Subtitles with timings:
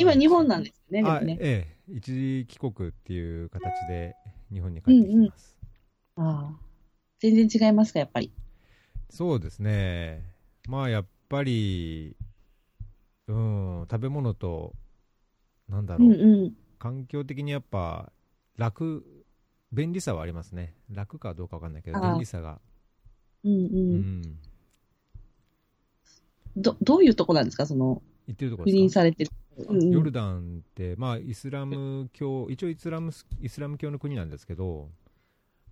[0.00, 1.38] 今日本なんですよね、ね。
[1.40, 4.14] ええ、一時帰国っていう形で
[4.50, 5.58] 日本に帰ってきてます。
[6.16, 6.60] ああ。
[7.18, 8.32] 全然違いますか、やっぱり？
[9.10, 10.24] そうですね。
[10.68, 12.16] まあやっぱり、
[13.28, 14.74] うん、食べ物と、
[15.68, 16.56] なんだろう、うんうん。
[16.78, 18.10] 環境的にやっぱ
[18.56, 19.04] 楽、
[19.70, 20.74] 便利さはありますね。
[20.90, 22.58] 楽かどうかわかんないけど、便利さが。
[23.44, 23.54] うんう。
[23.54, 24.38] うんん。
[26.56, 29.30] ど、どういうとこなんですか、その、言ってるとこされてる。
[29.68, 34.90] ヨルダンって、まあ、イスラム教、一応イスラムスイスラム教の国なんですけど、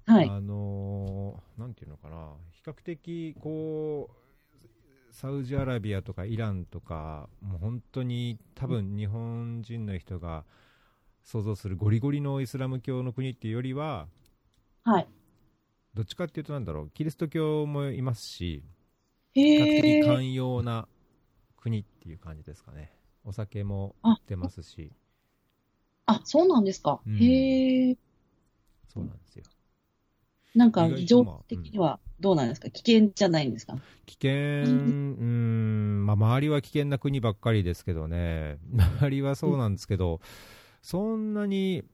[0.06, 0.28] はい。
[0.28, 10.44] あのーなんていうのかな、比較的こう、サウジアラビアとかイランとか、もう本当に多分日本人の人が
[11.22, 14.08] 想像するゴリゴリのイスラム教の国っていうよりは、
[14.84, 15.08] はい。
[15.94, 18.62] どっちかっていうと、なんだろう、キリスト教もいますし、
[19.34, 20.02] へ比較的え。
[20.04, 20.88] 寛容な
[21.56, 22.97] 国っていう感じですかね。
[23.28, 24.18] お酒もあ。
[24.26, 24.90] 出ますし、
[26.06, 26.98] あ、そうなんですか。
[27.06, 27.22] うん。
[27.22, 27.96] へえ。
[28.88, 29.44] そうなんですよ。
[30.54, 32.70] なんか、情まあ報的にはどうなんですか？
[32.70, 33.76] 危険じゃないんですか？
[34.06, 38.58] 危険、 うーん、まあ、周りは危険な国ばっかりですけどね、
[39.00, 40.22] 周りはそうなんですけど、
[40.80, 41.84] そんなに、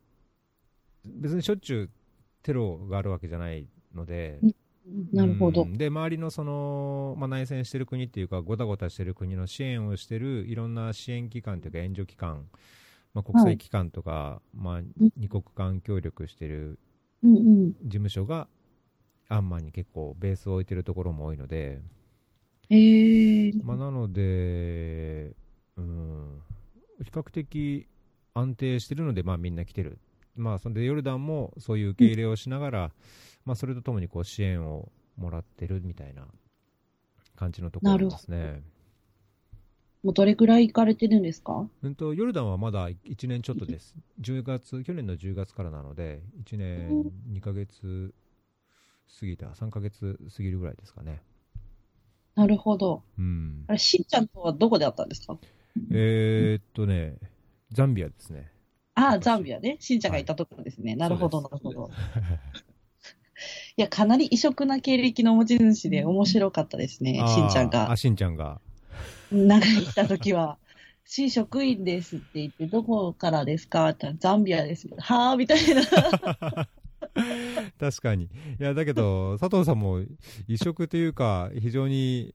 [1.05, 1.91] 別にしょっちゅう
[2.44, 4.41] テロがあるわけじゃないので、
[5.13, 5.67] なるほどう。
[5.67, 12.47] んで、周りのその、まあ、内戦してる国っていうか、ごたごたしてる国の支援をしてるいろんな支援機関というか、援助機関、
[13.15, 14.81] まあ、国際機関とか、まあ、
[15.17, 16.79] 二国間協力してる
[17.23, 17.73] うんうん。
[17.83, 18.49] 事務所が、
[19.29, 21.81] アンマンに結構ベースを置いてるところも多いので、
[22.69, 23.53] へえ。
[23.62, 25.33] まあ、なので、
[25.77, 26.43] うん、
[27.03, 27.87] 比較的
[28.35, 29.99] 安定してるので、まあ、みんな来てる、
[30.37, 32.91] まあ、それでヨルダンもそういう受け入れをしながら、
[33.45, 36.27] まあ、それとともにこう支援をもらってるみたいな
[37.37, 38.62] 感じのところですね。
[40.03, 41.67] もうどれくらい行かれてるんですか？
[41.83, 48.12] うんとヨルダンはまだ1年ちょっとです、10月去年の10月からなので、1年2ヶ月
[49.19, 51.22] 過ぎた、3ヶ月過ぎるぐらいですかね。
[52.34, 53.03] なるほど。
[53.19, 55.38] うんあ、れ、しんちゃんとはどこで会ったんですか？
[55.91, 57.16] えー、っとね、
[57.72, 58.50] ザンビアですね。
[58.94, 59.76] ああ、ザンビアね。
[59.81, 60.97] しんちゃんがいたところですね。
[60.97, 61.91] なるほど、なるほど。
[63.77, 67.97] いや、かなり異色な経歴の持ち主で面白かったですね、しんちゃんがあ、。
[67.97, 68.61] しんちゃんが。
[69.33, 70.59] 長い来た時は。
[71.05, 74.89] し、職員ですって言って、どこからですかってザンビアです。
[74.99, 75.83] はあみたいな。
[77.78, 78.25] 確かに。
[78.25, 78.28] い
[78.59, 80.00] や、だけど、佐藤さんも
[80.49, 82.34] 異色というか、非常に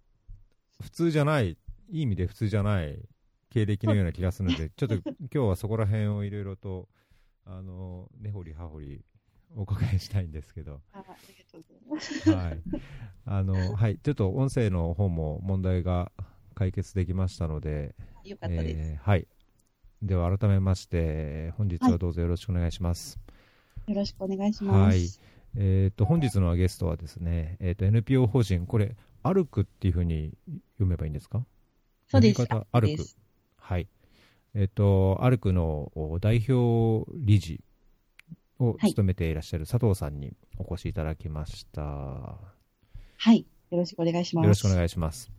[0.82, 3.00] 普通じゃない、いい意味で普通じゃない
[3.50, 6.88] 経歴のような気がするので、ちょっと今日はそこら辺をいろいろと、
[7.46, 9.02] あの、根掘り葉掘り
[9.56, 12.32] お伺いしたいんですけど、あありがとうございます。
[12.32, 12.62] はい。
[13.26, 13.98] あの、はい。
[13.98, 16.12] ちょっと音声の方も問題が
[16.56, 18.92] 解決できましたので、よかったです。
[18.92, 19.28] えーはい。
[20.02, 23.20] では改めまして、本日はどうぞよろしくお願いします。
[23.88, 24.96] よろしくお願いします。
[24.96, 25.10] はい。
[25.58, 30.38] えっ、と、本日のゲストはですね、えっ、と、NPO 法人、これ、アルクっていうふうに
[30.76, 31.44] 読めばいいんですか？
[32.08, 32.48] そうです。
[32.72, 33.04] アルク。
[33.58, 33.90] はい。
[34.54, 37.62] えっ、と、アルクのお代表理事
[38.60, 41.82] をはい務めていらっしゃる佐藤さんにお越しいただきました。
[41.82, 42.38] は
[43.34, 43.46] い。
[43.72, 44.44] よろしくお願いします。
[44.44, 45.32] よろしくお願いします。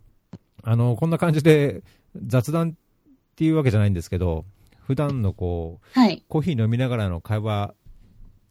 [0.62, 1.82] あの、こんな感じで
[2.26, 2.74] 雑談っ
[3.36, 4.44] ていうわけじゃないんですけど、
[4.86, 6.24] 普段のこう、はい。
[6.28, 7.74] コーヒー飲みながらの会話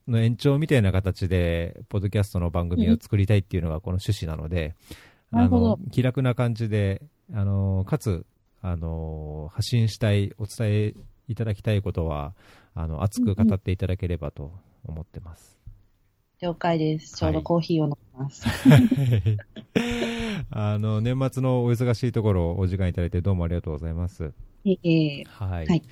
[0.07, 4.75] の延長みたいな形で、ポッドキャストの番組を作りたいっていうのがこの趣旨なので、
[5.31, 7.01] あなるほどの、気楽な感じで、
[7.34, 8.25] あの、かつ、
[8.62, 10.94] あの、発信したい、お伝え
[11.29, 12.34] いただきたいことは、
[12.75, 14.51] あの、熱く語っていただければと
[14.85, 15.57] 思ってます。
[16.41, 17.16] 了解です。
[17.16, 18.45] ちょうどコーヒーを飲みます。
[20.51, 24.34] あの、年末のお忙しいところ、お時間いただいてどうもありがとうございます。
[24.66, 25.68] ええはい。
[25.68, 25.84] はい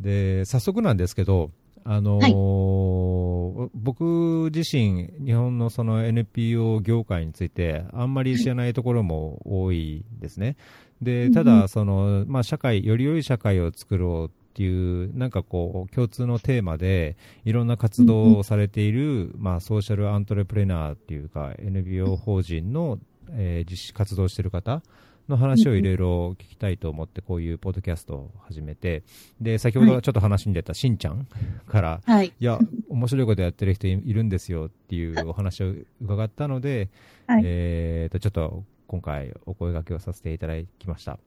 [0.00, 1.50] で、早速なんですけど、
[1.84, 10.56] あのー僕自身、日本のその NPO 業界について、あんまり知らないところも多いですね。
[11.00, 22.98] で、ただ、その、まあ、社会、より良い社会を作ろうっていう、なんかこう、共通のテーマで、いろんな活動をされている、まあ、ソーシャルアントレプレナーっていうか、NPO 法人の、
[23.32, 24.82] えー実施活動している方
[25.28, 29.02] の話をいろいろ聞きたいと思って、こういうポッドキャストを始めて、
[29.42, 31.28] で、先ほどちょっと話に出たしんちゃん
[31.66, 32.28] から、はい。
[32.28, 36.88] いや、面白いことやってる人いいるんですよっていうお話を伺ったので、
[37.26, 41.18] はいえーと、ちょっと今回お声掛けをさせていただきました。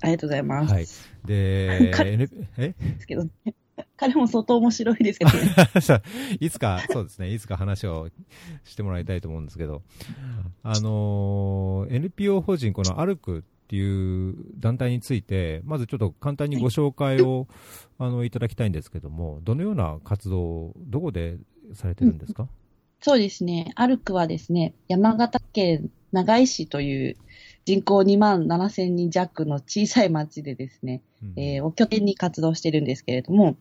[0.00, 0.72] ありがとうございます。
[0.72, 0.86] はい。
[1.24, 2.28] で、 彼で
[2.98, 3.30] すけどね。
[3.96, 5.54] 彼も相当面白いですけど ね。
[6.38, 8.08] いつか、そうですね、いつか話を
[8.64, 9.82] してもらいたいと思うんですけど、
[10.62, 17.48] あのー NPO 法人、このアルクっっていう団体について、まずちょっと簡単にご紹介を、
[17.98, 21.38] あのいただきたいんですけども、どのような活動を、どこで
[21.72, 22.46] されてるんですか、
[23.00, 23.72] そうですね。
[23.74, 27.16] アルクはですね、山形県長井市という
[27.64, 31.40] 人口2万7千人弱の小さい町でですね、うん。
[31.40, 33.56] えーを拠点に活動してるんですけれども、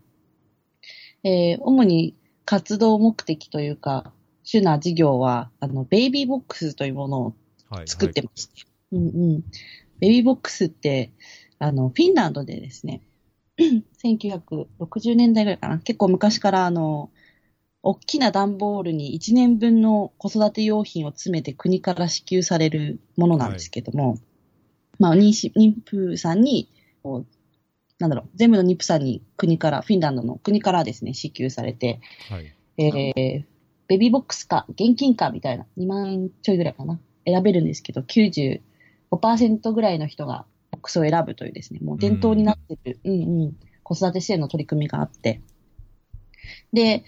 [1.24, 2.16] えー主に
[2.46, 4.12] 活動目的というか、
[4.44, 7.36] 主な事業は、あの、ベイビーボックスというものを
[7.70, 9.44] はい作ってまして、うんうん。
[10.00, 11.12] ベビーボックスって、
[11.60, 13.02] あの、フィンランドでですね、
[14.04, 17.10] 1960年代ぐらいかな、結構昔からあの、
[17.84, 24.18] 大きな段ボールに1年分の子育て用品を詰めて国から支給されるものなんですけども、
[25.00, 26.70] まあ、妊娠妊婦さんに、
[28.00, 32.00] なんだろう、全部の妊婦さんに国から、フィンランドの国からですね、支給されて、
[32.30, 32.56] はい。
[32.78, 33.46] えー、
[33.88, 45.42] ベビーボックスか、現金かみたいな、2万円ちょいぐらいかな、選べるんですけど、95%ぐらいの人がボックスを選ぶというですね、もう伝統になってる、うん、うん子育て支援の取り組みがあって。
[46.72, 47.04] で、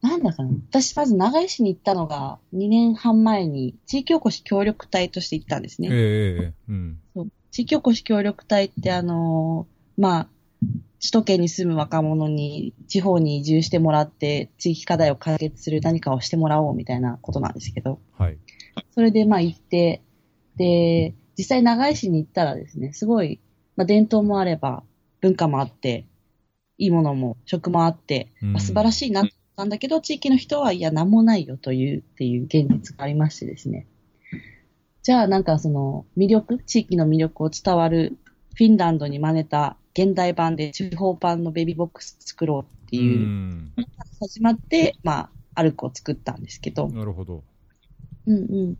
[0.00, 5.88] なんだかな、私まず長井市に行ったのが2年半前に地域おこし協力隊として行ったんですね。
[5.90, 7.00] ええええうん。
[7.14, 10.28] そう地域おこし協力隊って、あのーまあ、
[11.00, 18.38] 首都圏に住む若者に地方に移住してもらって、地域課題を解決する何かをしてもらおうみたいなことなんですけど、はい。
[18.92, 20.02] それでまあ行って、
[20.56, 23.40] で、実際長井市に行ったらですね、すごい、
[23.76, 24.82] まあ伝統もあれば、
[25.20, 26.06] 文化もあって、
[26.78, 29.24] いいものも、食もあって、うんまあ素晴らしいな
[29.58, 33.88] なんだけど、地域の人は、いや、なんもないよという、っていう現実がありましてですね。
[35.02, 38.18] じゃあ、なんかその、魅力、地域の魅力を伝わる、
[38.54, 43.72] フィンランドに真似た現代版で地方版のベビーボックス作ろうっていう、ん
[44.20, 47.42] 始まって、まあ、アルクを作ったんですけど、なるほど。
[48.28, 48.76] うんうん。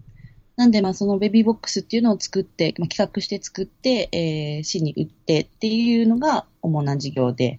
[0.54, 7.58] なんで、まあ、そのベビーボックスっていうのを作って、まあ、企画して作って、えー、市に売ってっていうのが主な事業で、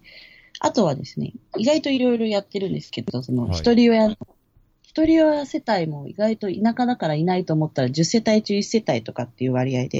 [0.59, 4.17] あとはですね、意外といろいろやってるんですけど、その、はい一人親の、
[4.83, 9.99] 一人親世帯も意外と田舎だからいないと思ったら10世帯中1世帯とかっていう割合で、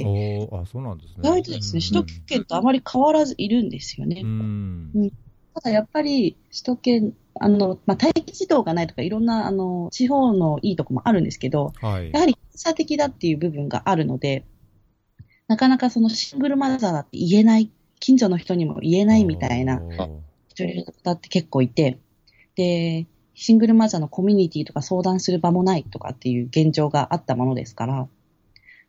[0.52, 1.14] あ、そうなんですね。
[1.20, 4.20] 意外とですね、首都圏とあまり変わらずいるんですよね。
[4.22, 5.10] うん。
[5.54, 12.10] ただやっぱり首都圏、あの、まあ、待機児童がないとかいろんな、あの、地方のいいとこもあるんですけど、はい。
[12.12, 14.44] やはり差差的だっていう部分があるので、
[15.48, 19.80] なかなかそのシングルマザーだって言えない、近所の人にも言えないみたいな
[20.50, 21.98] 一人の方って結構いて、
[22.56, 28.08] で、シングルマザーのコミュニティとか相談する場もないとかっていう現状があったものですから、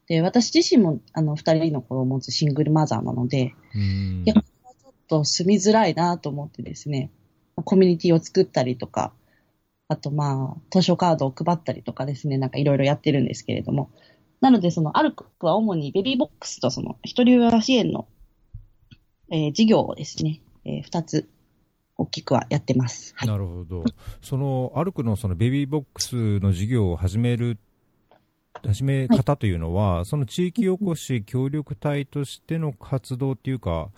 [0.07, 7.11] で、私自身もあの二人の子を持つシングルマザーなので、うんいやちょっと住みづらいなと思ってですね、
[7.55, 9.13] コミュニティを作ったりとか、
[9.87, 13.91] あとまあ、図書カードを配ったりとかですね、なんかいろいろやってるんですけれども。
[14.39, 18.07] なので、その、アルクは主にベビーボックスとその、一人親支援の、
[19.29, 21.27] えー事業をですね、えー二つ、
[21.97, 23.13] 大きくはやってます。
[23.15, 23.29] はい。
[23.29, 23.83] なるほど。
[24.21, 27.57] その、アルクのそのベビーボックスの事業を始める、
[28.63, 33.89] 始め方というのは、その地域おこし協力隊としての活動っていうか、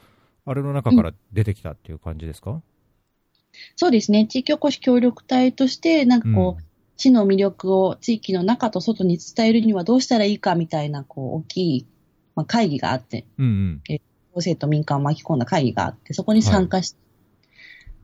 [0.45, 2.62] あれの中から出てきたっていう感じですか、
[3.75, 11.88] そうですね、地域おこし協力隊として、なんかこう、うん市の魅力を地域の中と外に伝えるにはどうしたらいいかみたいな、こう、大きい、
[12.36, 13.81] まあ、会議があって、うんうん。
[13.88, 14.00] 行
[14.36, 17.02] 政と民間を巻き込んだ会議があって、そこに参加して、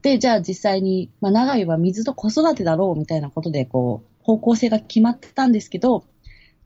[0.01, 6.05] で、じゃあ実際に、まあ、長井は水と子育てだろうみたいなことで、こう、方向性が決まってたんですけど、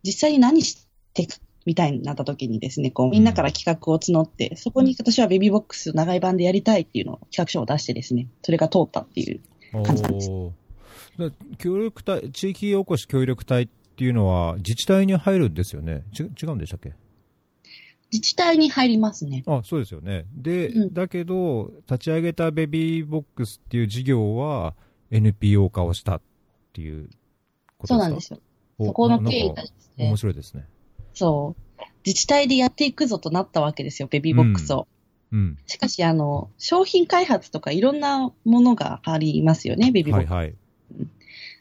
[0.04, 9.42] 実際に何していくみたいになった時にですね、こう、みんなから企画を募って、そこに私はベビーボックス長井版でやりたいっていうのを企画書を出してですね、それが通ったっていう。
[9.84, 10.30] 感じなんです
[11.58, 16.04] 協力隊、地域おこし協力隊っていうのは、自治体に入るんですよね。
[16.14, 16.94] ち違うんでしたっけ？
[18.14, 19.44] 自治体に入りますね。
[19.48, 20.26] あ、そうですよね。
[20.36, 24.76] で、うんだけど、立ち上げたベビーボックスっていう事業は
[25.10, 26.22] NPO 化をしたっ
[26.74, 27.10] ていう
[27.80, 28.06] ことですか？
[28.06, 28.40] そうなんですよ。
[28.78, 30.68] おそこの経緯がね面、白いですね。
[31.16, 31.82] そう。
[32.06, 34.88] 自治体でやっていくぞとなったわけですよ、ベビーボックスを。
[35.32, 35.58] うん。
[35.66, 40.32] しかし、あの、商品開発とかいろんなものがありますよね、ベビーボックス。
[40.32, 40.56] はいはい。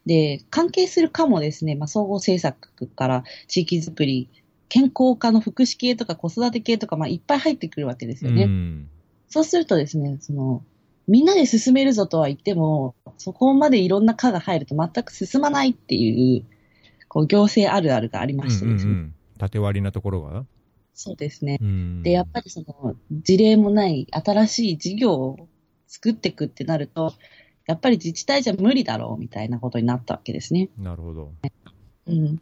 [0.04, 4.28] で、関係するかもですね、まあ、総合政策から地域づくり、
[4.72, 8.44] 健康科の福祉系とか子育て系とか、まあ、いっぱい入ってくるわけですよね。
[8.44, 8.88] うん。
[9.28, 10.64] そうするとですね、その、
[11.06, 16.46] みんなで進めるぞとは言っても、そこまでいろんな科が入ると全く進まないっていう、
[17.08, 18.92] こう、行政あるあるがありましてですね。
[18.92, 20.46] うんうんうん縦割りなところが？
[20.94, 21.58] そうですね。
[21.60, 22.02] うん。
[22.02, 25.48] で、やっぱりその、事例もない新しい事業を
[25.86, 27.12] 作っていくってなると、
[27.66, 30.70] やっぱり自治体じゃ無理だろうみたいなことになったわけですね。
[30.78, 31.32] なるほど。
[32.06, 32.40] うん。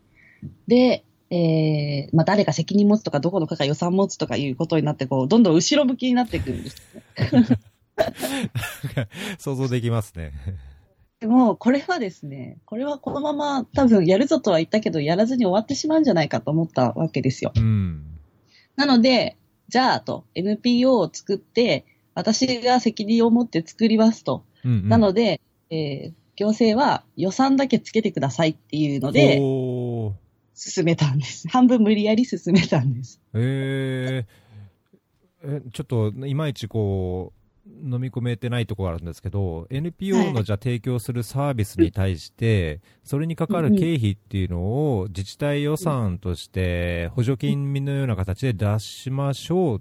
[0.69, 7.59] で、えー、まあ、誰が責任持つとか、どこの課が予算持つとかいうことになって、こう、どんどん後ろ向きになっていくんです、ね。
[9.39, 10.33] 想像できますね。
[11.21, 17.53] でも、これはですね、これはこのまま多分やるぞとは言ったけど、やらずに終わってしまうんじゃないかと思ったわけですよ。
[17.55, 18.19] うん。
[18.75, 19.37] なので、
[19.69, 21.85] じゃあと、NPO を作って、
[22.15, 24.45] 私が責任を持って作りますと。
[24.65, 29.39] うんうん、なので、えー行政は予算だけつけてくださいっていうので、
[30.61, 31.49] 進めたんです。
[31.51, 33.21] 半分無理やり進めたんです。
[33.35, 37.33] えー、えちょっといまいちこ
[37.67, 44.61] う飲み込めてないところがあるんですけど NPO はいのじゃあ提供するサービスに対して、それにかかる経費っていうの
[44.99, 49.81] を自治体予算として補助金のような形で出しましょうっ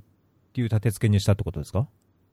[0.54, 1.88] ていう立て付けにしたってことですか？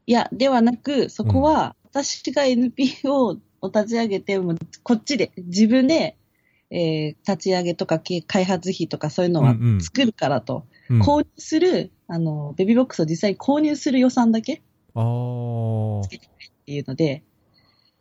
[0.09, 6.17] いや、ではなく、そこは、私が NPO を立ち上げて、もうこっちで、自分で、
[6.71, 9.81] えー立ち上げとかけ開発費とかそういうのはうんうん。
[9.81, 14.61] 作るからと、うん、購入する、あの、ベビーボックスを実際に購入する予算だけっ
[14.95, 16.09] あー。
[16.09, 16.21] て
[16.73, 17.23] いうので、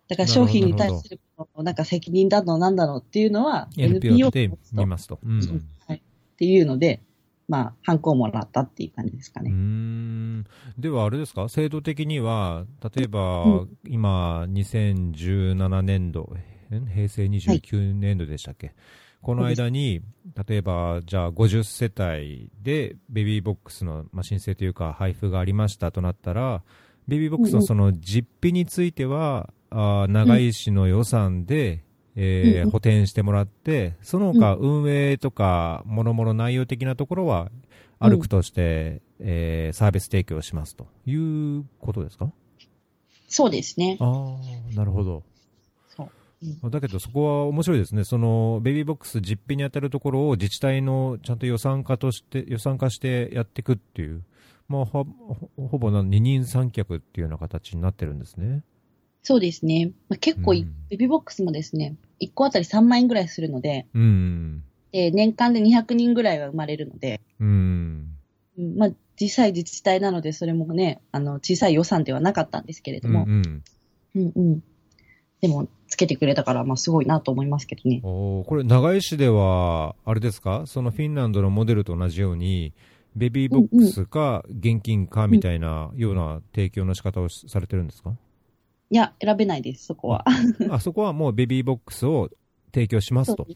[0.07, 1.19] だから商品に対する、
[1.57, 5.19] なんか責任だのなんだのっていうのは、NPO でと見ますと。
[5.23, 5.39] うん
[5.87, 5.97] はい。
[5.97, 6.01] っ
[6.37, 7.01] ていうので、
[7.47, 9.51] まあ、ハンコをもらったっていう感じですかね。
[9.51, 10.43] ん。
[10.77, 13.77] ではあれですか、制度的には、例えば、うん。
[13.87, 18.73] 今、2017年度、ん平成29年度でしたっけ、
[19.21, 20.01] この間に、
[20.47, 21.85] 例えば、じゃあ50世
[22.17, 26.63] 帯でベビーボックスの、まあ、申請というか、配布がありましたとなったら、
[27.07, 31.83] ベビーボックスのその実費については、あー長井市の予算で、
[32.15, 37.51] えーうん補填してもらって、その他運営とか、もろもろ内容的なところは、
[37.99, 42.31] 歩くとして、えーサービス提供しますということですか？
[43.27, 43.97] そうですね。
[43.99, 44.37] あ
[44.73, 45.23] あ、なるほど。
[46.69, 48.03] だけどそこは面白いですね。
[48.03, 54.23] そのベビーボックス実費に当たるところを自治体のちゃんと予算化として、予算化してやっていくっていう、
[54.67, 55.05] まあ、ほ
[55.55, 58.63] ほほぼな二人三脚っていうような形になってるんですね。
[59.23, 59.91] そうですね。
[60.09, 64.63] まあ、結構い、うんベビーボックスもですね、1個あたり3万円ぐらいするので、うん。
[64.91, 68.15] で年間で200人ぐらいは生まれるので、うん。
[68.57, 73.63] うんまあ、小さい自治体なので、それもね、あの、小さい予算ではなかったんですけれども、うんうん
[74.15, 74.63] うんうん。
[75.41, 78.01] でも、つけてくれたから、まあ、すごいなと思いますけどね。
[78.03, 82.73] おーこれ、長井市では、あれですか、そのフィンランドのモデルと同じように、
[83.15, 88.15] ベビーボックスか現金かみたいなような提供の仕方をしされてるんですか、
[88.89, 90.25] いや、選べないです、そこは。
[90.69, 92.29] あそこはもうベビーボックスを
[92.73, 93.47] 提供しますと。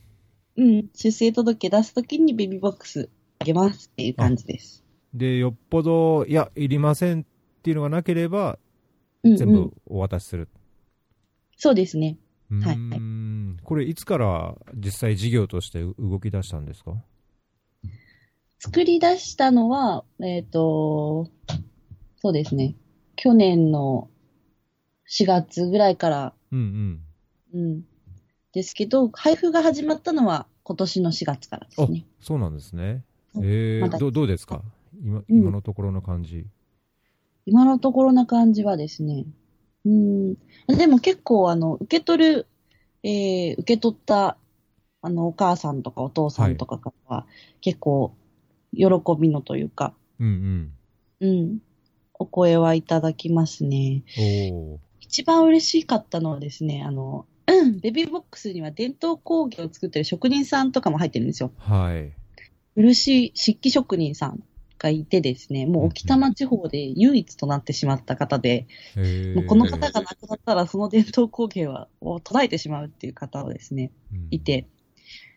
[0.57, 0.87] うん。
[0.93, 3.09] 出生届出すときにベビーボックス
[3.39, 4.83] あげますっていう感じです。
[5.13, 7.23] で、よっぽど、いや、いりませんっ
[7.61, 8.59] ていうのがなければ、
[9.23, 9.37] うん、うん。
[9.37, 10.47] 全部お渡しする。
[11.59, 12.17] そうですね。
[12.49, 16.93] うーはいんこれ、いつから実際事業として動き出したんですか？
[18.59, 21.29] 作り出したのは、えっ、と、
[22.17, 22.75] そうですね。
[23.15, 24.09] 去年の
[25.09, 27.01] 4月ぐらいから、うん
[27.53, 27.61] うん。
[27.61, 27.83] うん。
[28.53, 32.05] ですけど、配布が始まったのは今年の4月からですね。
[32.19, 33.03] そうなんですね。
[33.35, 34.63] うんえーまだどどうですか？
[35.03, 36.45] 今うん今のところの感じ。
[37.45, 39.25] 今のところな感じはですね。
[39.85, 40.35] うん。
[40.67, 42.47] でも結構、あの、受け取る、
[43.03, 44.37] えー受け取った、
[45.01, 47.27] あの、お母さんとかお父さんとかからは、
[47.61, 48.13] 結構、
[48.73, 48.85] 喜
[49.19, 50.27] びのというか、うん
[51.21, 51.59] うん。
[52.13, 54.03] お声はいただきますね。
[54.99, 61.51] 一番嬉しかったのはですね、あの、う んベビーボックスには伝統工芸を作ってる職人さんとかも入ってるんですよ。
[61.57, 62.11] はい。
[62.75, 64.43] 漆漆器職人さん
[64.79, 69.35] がいてですね、もう沖多摩地方で唯一となってしまった方で、えー。
[69.35, 74.27] もうこの方が亡くなったらその伝統工芸はを途絶えてしまうっていう方がですね、うん。
[74.31, 74.65] いて、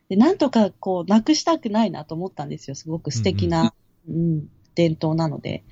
[0.08, 2.74] で、なんとかこう、なくしたくないなと思ったんですよ。
[2.76, 3.74] すごく素敵な、
[4.08, 5.64] うん、伝統なので。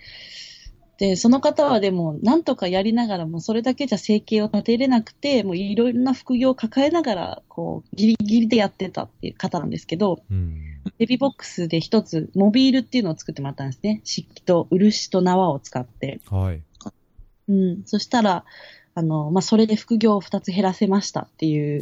[1.00, 10.60] で、その方はでも、なんとかやりながらも、それだけじゃ生計を立てれなくて、もういろいろな副業を抱えながら、こう、ギリギリでやってたっていう方なんですけど、うん。
[10.98, 14.02] ベビーボックスで一つ、モビールっていうのを作ってもらったんですね。
[14.04, 16.20] 漆器と漆と縄を使って。
[16.28, 16.62] はい。
[17.48, 17.82] うん。
[17.86, 18.44] そしたら、
[18.94, 21.80] あの、まあ、それで副業を二つ減らせましたっていう、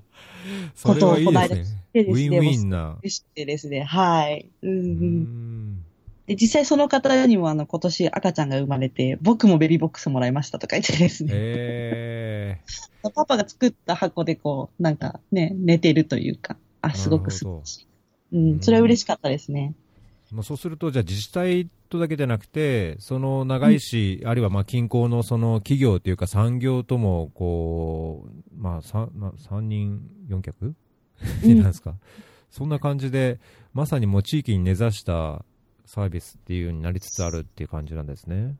[0.74, 1.80] それはいいですね。
[1.92, 2.98] でですねウィンウィンな。
[3.34, 4.48] てですね、はい。
[4.62, 5.84] うんううん。
[6.32, 12.60] んで、実際その方にもあの、今年赤ちゃんが生まれて、僕もベビーボックスもらいましたとか言ってですね、え
[13.14, 17.60] パパが作った箱でこう、なんかね、寝てるというか、あ、すごく素なるほど。
[17.60, 17.86] 晴らしい。
[18.32, 19.74] うん、それは嬉しかったですね。
[20.32, 30.74] ーもうそうすると、じゃあ自治体とだけでなくて、その長井市、あるいはまあ近郊のその企業というか産業とも、こう、まあ、三まあ三人四脚？
[31.44, 31.56] うん。
[31.58, 31.96] なんですか？
[32.50, 33.40] そんな感じで、
[33.72, 35.44] まさにもう地域に根ざした
[35.92, 38.54] サービスっていうようになりつつあるっていう感じなんですね。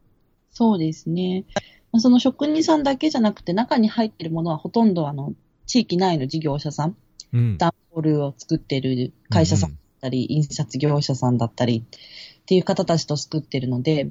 [0.51, 1.45] そうですね。
[1.93, 5.33] まあその職人さんだけじゃなくて、中に入ってるものはほとんどあの、
[5.65, 6.97] 地域内の事業者さん、
[7.33, 7.57] うん。
[7.57, 14.11] 段ボールを作ってる会社さんだったり、印刷業者さんだったりっていう方たちと作ってるので、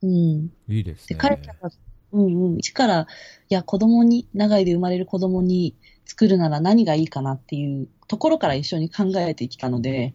[0.00, 0.52] うん。
[0.68, 1.20] いいですで、ね。
[1.20, 1.70] 彼らが、
[2.12, 3.08] うんうん、一から、
[3.48, 10.14] いや、子供に、長井で生まれる子供に作るなら何がいいかなっていうところから一緒に考えてきたので、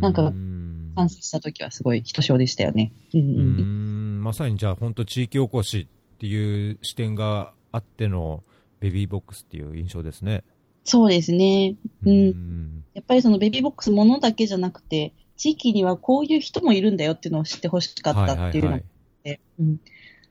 [0.00, 2.92] なんかうん完成した時はすごいひとしおでしたよね。
[3.14, 4.18] うんううん。
[4.20, 8.42] んまさにじゃあ本当地域おこしっていう視点があっての
[8.80, 10.44] ベビーボックスっていう印象ですね。
[10.84, 11.76] そうですね。
[12.04, 18.84] うんんやっぱりそのベビーボックスものだけじゃなくて、地域にはこういう人もいるんだよっていうのを知ってほしかったっていうのはいはい
[19.22, 19.80] で、うん。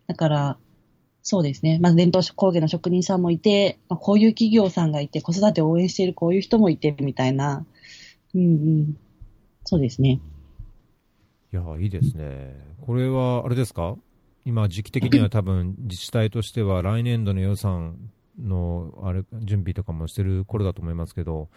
[0.07, 0.57] だから、
[1.23, 1.79] そうですね。
[1.79, 7.65] まあ、伝統工芸の職人さんもいて、まあ、こういう企業さんがいて、子育てを応援しているこういう人もいて、みたいな。
[8.33, 8.45] うんう
[8.83, 8.97] ん。
[9.63, 10.19] そうですね。
[11.53, 12.55] いや、いいですね。
[12.85, 13.97] これは、あれですか？
[14.45, 21.49] 今、時期的には多分、自治体としては来年度の予算の、あれ、準備とかもしてる頃だと思いますけど、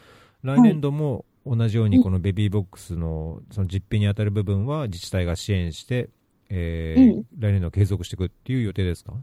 [0.42, 6.10] 来年度も同じようにこのベビーボックスの、その実費に当たる部分は自治体が支援して、
[6.50, 9.14] えーうん来年度継続していくっていう予定ですか？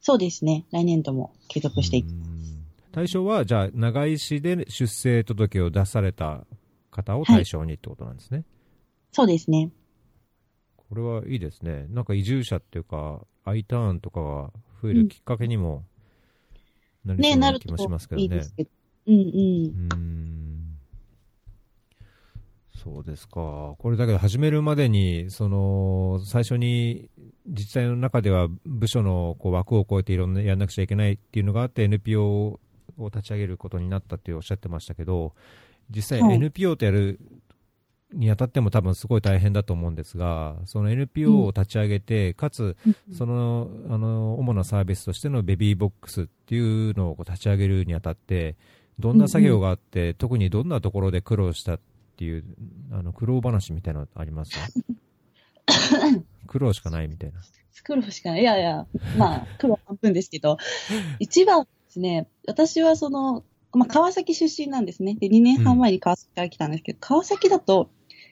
[0.00, 0.66] そうですね。
[0.70, 2.08] 来年度も継続していく。
[2.08, 6.44] うん対象は、じゃあ、長井市で出生届を出された
[6.90, 8.44] 方を対象にってことなんですね。
[9.12, 9.70] そうですね。
[10.90, 11.86] これはいいですね。
[11.88, 14.50] なんか移住者っていうか、I ターンとかが
[14.82, 15.84] 増えるきっかけにも
[17.04, 18.34] なりね、そうな気もしますけどねいい。
[19.06, 19.92] うんうん。
[19.92, 20.30] うーん
[22.82, 23.74] そうですか。
[23.78, 27.10] これだけど始めるまでに、その、最初に
[27.46, 32.58] 自治体の中では部署のこう枠を超えていろんなやんなくちゃいけないっていうのがあって NPO を
[33.06, 35.34] 立ち上げることになったっておっしゃってましたけど、
[35.90, 37.20] 実際はい NPO とやる
[38.12, 42.76] にあたっても多分すごい大変だと思うんですが、その NPO を立ち上げて、かつ、
[43.12, 48.56] その、あの、主なサービスとしてのベビーボックスっていうのをこう立ち上げるにあたって、
[48.98, 51.80] どんな作業があって、特にどんなところで苦労したっ
[52.16, 52.44] ていう、
[52.92, 54.52] あの、苦労話みたいなのあります？
[56.46, 57.40] 苦労しかないみたいな。
[57.84, 58.42] 苦労しかない。
[58.42, 60.58] いやいや、まあ、苦労半分ですけど、
[61.18, 65.14] 一番ですね、私はその、まあ、川崎出身なんですね。
[65.14, 67.88] で、2年半前に川崎から来たんですけど、川崎だと、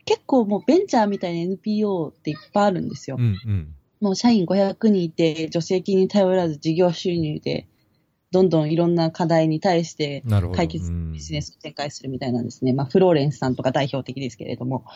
[0.09, 3.17] 結構もうベンチャーみたいな NPO っていっぱいあるんですよ。
[3.19, 3.75] うんうん。
[4.01, 7.69] もう社員500人いて、助成金に頼らず事業収入で、
[8.31, 10.23] どんどんいろんな課題に対して。
[10.55, 12.73] 解決ビジネスを展開するみたいなんですね。
[12.73, 14.87] まあ、フローレンスさんとか代表的ですけれども。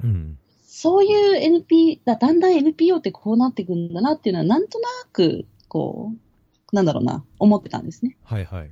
[0.00, 0.10] うん。
[0.10, 0.38] うん。
[0.64, 8.16] そういう NP、だだんだん NPO ってこうなっていくんだなっていうのは、なんとなく、こう、なんだろうな、思ってたんですね。
[8.22, 8.70] はいはい。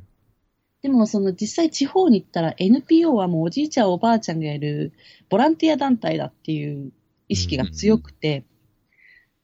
[0.83, 4.93] でも、その実際地方に行ったら NPO はもうおじいちゃんおばあちゃんがやる
[5.29, 6.93] ボランティア団体だっていう
[7.29, 8.45] 意識が強くて、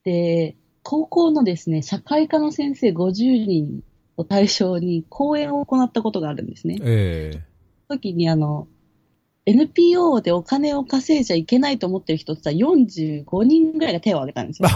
[0.04, 3.82] で、高校のですね、社会科の先生50人
[4.16, 6.78] を対象に講演を行ったことがあるんですね。
[6.80, 7.42] ええ
[7.88, 8.66] その時にあの、
[9.46, 14.68] NPO でお金を稼いじゃいけないと思ってる人ってさ、45人ぐらいが手を挙げたんですよ。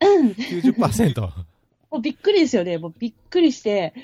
[0.00, 0.28] うん。
[0.30, 1.20] 90%。
[1.90, 2.78] もうびっくりですよね。
[2.78, 3.94] もうびっくりして、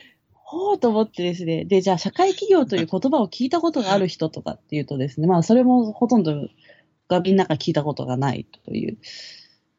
[0.52, 1.64] ほうと思ってですね。
[1.64, 6.48] で、じゃあ社会企業という言葉を聞いたことがある人とかっていうとですね、まあそれもほとんど
[7.08, 8.98] がみんなが聞いたことがないという。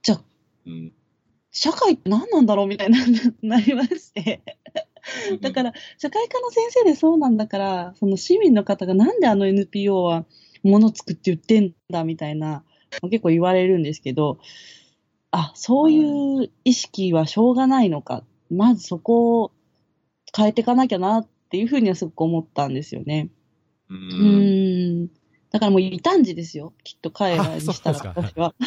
[0.02, 0.24] じゃあ、
[0.66, 0.92] うん
[1.56, 2.98] 社会って何なんだろうみたいな、
[3.44, 4.42] なりまして。
[5.40, 10.26] だから、社会科の先生でそうなんだから、その市民の方がなんであの NPO は
[10.64, 12.64] 物作って売ってんだみたいな、
[13.04, 14.40] 結構言われるんですけど、
[15.30, 18.24] あ、そういう意識はしょうがないのか。
[18.50, 19.52] まずそこを
[20.36, 23.30] 変えていかなきゃなっていうふうにはすごく思ったんですよね。
[23.90, 25.08] ううん。
[25.52, 26.74] だからもう異端児ですよ。
[26.84, 28.56] きっと彼らにしたら私は。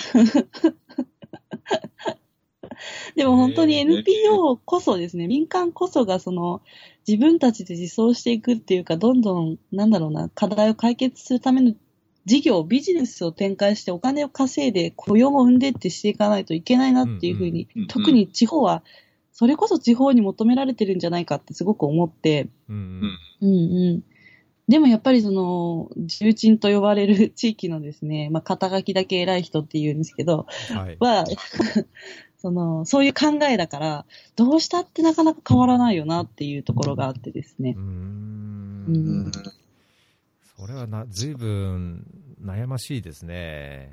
[3.16, 6.62] でも本当に NPO こそですね、民間こそがその
[7.09, 11.74] 自分たちで自走していくっていうか、どんどん、なんだろうな、課題を解決するための
[12.26, 18.83] 事業、ビジネスを展開してお金を稼いで雇用も生んでってしていかないといけないなっていうふうに、特に地方は、
[19.38, 23.03] それこそ地方に求められてるんじゃないかってすごく思って、うん
[23.42, 24.03] うんうん。
[24.66, 30.77] でもやっぱりその、重鎮と呼ばれる地域のですね、まあ、肩書きだけ偉い人って言うんですけど、うん。
[30.79, 30.96] はい。
[31.01, 31.27] は、
[32.40, 38.85] その、そういう考えだから、どうしたってなかなか変わらないよなっていうところがあってですねうん
[39.27, 39.33] ん。
[40.57, 42.07] それはな、ずいぶん
[42.42, 43.90] 悩ましいですね。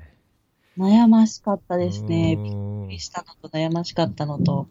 [0.78, 2.34] 悩ましかったですね。
[2.42, 4.68] びっうんくりしたのと悩ましかったのと。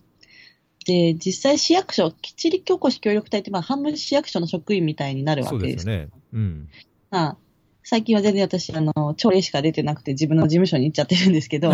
[0.84, 5.76] で、実際市役所、きっちりおこし協力隊って、まあ、半分市役所の職員みたいになるわそうけです。
[5.78, 6.10] ですよね。
[6.34, 6.69] うん。
[7.10, 7.38] まあ、
[7.84, 11.74] 最近は全然私、あの、朝礼しか出てなくて自分の事務所に行っちゃってるんですけど、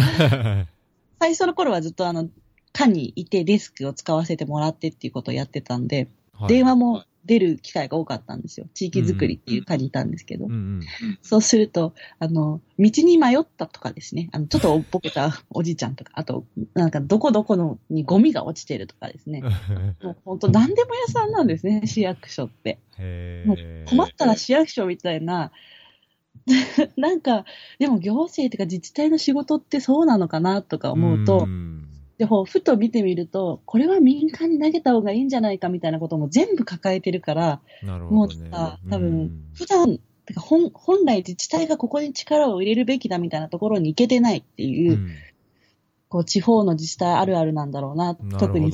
[1.20, 2.30] 最初の頃はずっとあの、
[2.72, 8.66] 課にいてデスクを使わせてもらってっていうことをやってたんで、はい電話も出る機会が多かったんですよ。
[8.74, 10.46] 地域づくりっていう課にいたんですけど。
[10.46, 10.82] うんうん。
[11.22, 19.44] そうすると、あの、道に迷ったとかですね、あの、ちょっとおっぽけたおじいちゃんとか、あと、なんかどこどこのにゴミが落ちてるとかですね。
[20.02, 22.80] もう本当何でも屋さんなんですね、市役所って。
[22.98, 25.52] へもうー困ったら市役所みたいな、
[26.98, 27.46] なんか、
[27.78, 31.89] でも行政っていうか自治体の仕事ってそうなのかなとか思うと、ん
[32.20, 38.50] でふと見てみると、これは民間に投げた方がいいんじゃないかみたいなことも全部抱えてるから、なるもうほどね。
[38.52, 45.08] さ、多う分ん、普段、てか本本来自治体がここに力を入れるべきだみたいなところに行けてないっていう、うん。
[46.10, 48.70] こう地方の自治体あるあるなんだろうな、な特に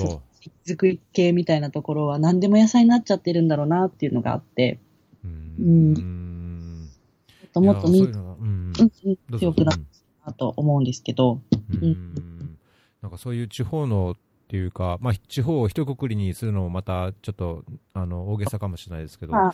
[0.65, 4.79] 作り系みたいなところは何でも野菜になっちゃってるんだろうなっていうのがあって、
[5.23, 6.89] うん。
[7.35, 9.81] もっともっといみんうんうんどうぞ強くなった
[10.25, 11.41] なと思うんですけど、
[11.79, 11.87] うん。
[11.87, 12.34] うん
[13.05, 17.63] なんかそういう地方のっていうか、まあ、地方を一括りにするのもまたちょっと
[17.93, 19.53] あの大げさかもしれないですけど、ま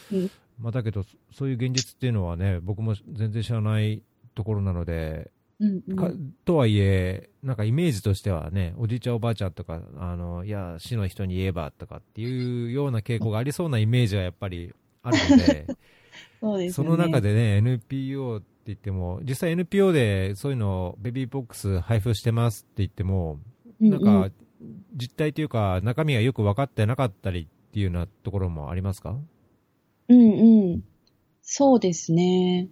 [0.68, 4.04] あだけど、そういう現実っていうのはね、僕も全然知らない
[4.36, 6.10] ところなので、うんうんか
[6.46, 15.68] とはいえ、なんかイメージとしてはね、おじいちゃん、おばあちゃんとか、あのいや、市の人に言えばとかっていうような傾向がありそうなイメージはやっぱりあるので、
[16.40, 16.84] そうですそ。
[16.86, 23.40] の中でね、NPO って言っても、実際 NPO でそういうのをベビーボックス配布してますって言っても、
[23.80, 24.30] なんか、
[24.96, 29.18] 実態というか、中身がよく分かってなかったりっていうようなところもありますか？
[30.08, 30.84] うんうん。
[31.42, 32.70] そうですね。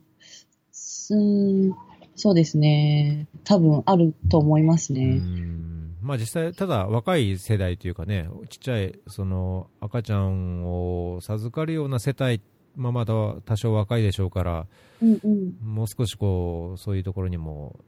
[0.72, 1.76] すうん
[2.16, 3.28] そうですね。
[3.46, 5.16] 多分あると思いますうね。
[5.16, 12.42] んまあ実際、ただ若い世代というかね、ちっちゃい、その赤ちゃんを授かるような世帯、
[12.76, 13.14] まあまだ
[13.46, 14.68] 多少若いでしょうから、
[15.02, 15.58] うんうん。
[15.62, 17.80] もう少しこう、そういうところにも、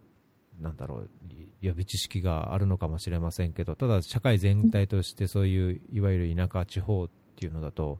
[0.60, 1.10] なんだろう、
[1.62, 8.00] 予備知識があるのかもしれませんけど、ただ社会全体としてそういう、いわゆる田舎地方っていうのだと、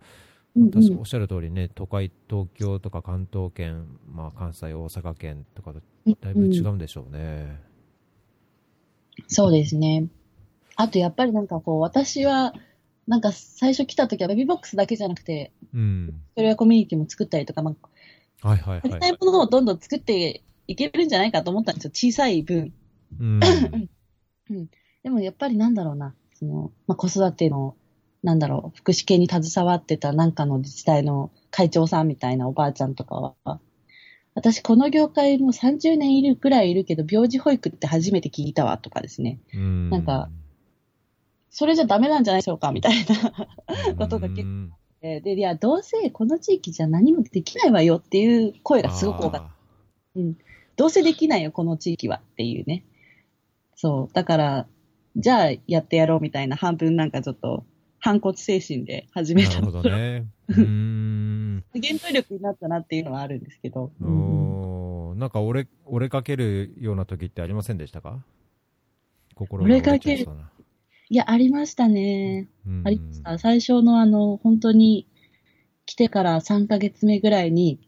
[0.56, 5.80] うんうん確かおっしゃる通りね、都会、東京とか関東圏、まあ関西、大阪県とかと
[6.20, 7.62] だいぶ違うんでしょうね。
[9.28, 10.08] そうですね。
[10.76, 12.54] あとやっぱりなんかこう、私は、
[13.12, 16.14] なんか最初来た時はベビーボックスだけじゃなくて、うん。
[16.34, 17.76] それはコミュニティも作ったりとか、ま
[18.42, 19.00] あ、はいはいはい。
[19.02, 21.92] ないものをどんどん作っていけるんじゃないかと思ったんですよ。
[21.94, 22.72] 小さい分。
[23.20, 23.40] うん。
[25.04, 27.76] でもやっぱりなんだろうな、その、まあ、子育ての、
[28.24, 33.60] なんだろう、福祉系に携わってたなんかの自治体の会長さんみたいなおばあちゃんとかは、
[34.36, 39.42] 私この業界も30年いるくらいいるけど、病児保育って初めて聞いたわとかですね。
[39.54, 40.30] うんなんか、
[41.52, 49.48] それじゃダメなんじゃないでしょうかみたいなことが結構うんで、で、いや、どうせこの地域じゃ何もできないわよっていう声がすごく多かった。
[49.48, 49.52] あ
[50.78, 52.84] どうせできないよ、この地域はっていうね。
[53.76, 54.14] そう。
[54.14, 54.68] だから、
[55.16, 57.66] じゃあやってやろうみたいな半分なんかちょっと
[58.00, 60.28] 反骨精神で始めたーなるほどね。
[60.50, 61.64] うーん。
[61.74, 63.92] 原動力になったなっていうのはあるんですけど。
[64.00, 64.62] うんうん
[65.12, 68.24] おーなんか折れ、折れかけるような時ってありませんでしたか？
[69.36, 70.28] 心が折れかける
[71.12, 72.48] いや、ありましたね。
[72.66, 73.38] うんありました。
[73.38, 75.10] 最初のあの、本当に
[75.86, 77.82] 来てから3ヶ月目ぐらいに、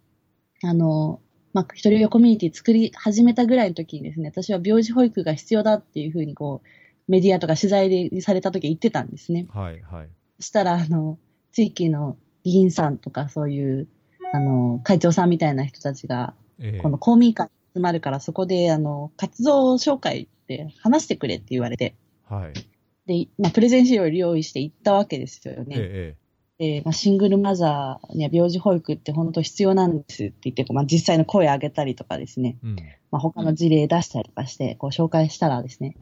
[0.62, 1.22] あの、
[1.54, 6.68] まあ、一人親コミュニティ作り始めたぐらいの時にですね、私は病児保育が必要だっていうふうにこう、
[7.08, 9.48] メディアとか取材でされた時言ってたんですね。
[9.54, 10.10] はいはい。
[10.42, 11.18] そしたら、あの、
[11.54, 13.88] 地域の議員さんとかそういう、
[14.34, 21.96] あの、会長さんみたいな人たちが、ええこの公民館に集まるからそこで、あの、活動紹介って話してくれって言われて、
[22.30, 22.73] はい。
[23.06, 25.76] で、まあ、プレゼン資料を用意して行ったわけですよね。
[25.78, 26.16] え
[26.60, 32.76] で、まあ、シングルマザーには病児保育って本当必要なんですって言って、まあ、実際の声を上げたりとかですね、えうん。
[33.12, 35.96] まあ、他の事例出したりとかして、こう紹介したらですね、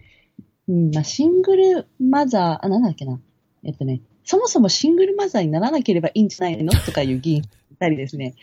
[0.68, 3.20] うん、まあ、シングルマザー、あ、なんだっけな、
[3.64, 8.36] えっとね、そもそもシングルマザーにならなければいいんじゃないのとかいう議員いたりですね、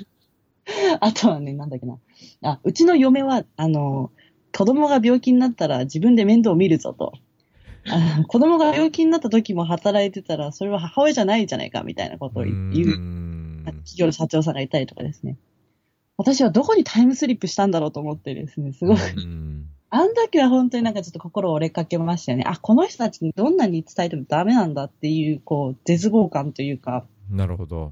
[1.00, 1.98] あとはね、なんだっけな、
[2.42, 4.12] あ、うちの嫁は、あの、
[4.56, 7.12] 子供が病気になったら自分で面倒を見るぞと。
[7.88, 12.54] あ 子供が病気になった時も働いてたら、それは母親じゃないじゃないかみたいなことを言う
[13.64, 15.36] 企業の社長さんがいたりとかですね。
[16.16, 18.96] 私はどこにタイムスリップしたんだろうと思ってですね、すごい。
[18.96, 22.44] うんあの時は本当になんかちょっと心折れかけましたよね。
[22.46, 27.90] あ、この人たちにどんなに伝えてもダメなんだっていう、こう、絶望感というか、なるほど。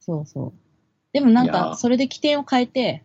[0.00, 0.52] そうそう。
[1.12, 3.02] でもなんか、それで起点を変えて、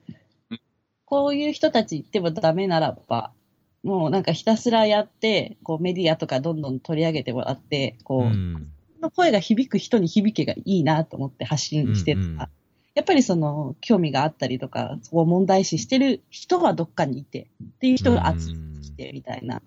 [1.06, 3.34] こういう人たち言ってもダメならば、
[3.84, 12.20] もうなんかひたすらやって、こうメディアとかどんどん取り上げてもらって、こう、うんの声が響く人に響けがいいなと思って発信してた。
[12.20, 12.50] うんうん
[12.94, 19.62] やっぱりその、興味があったりとか、そこを問題視してる人はどっかにいて、っていう人が集まってきて、みたいな。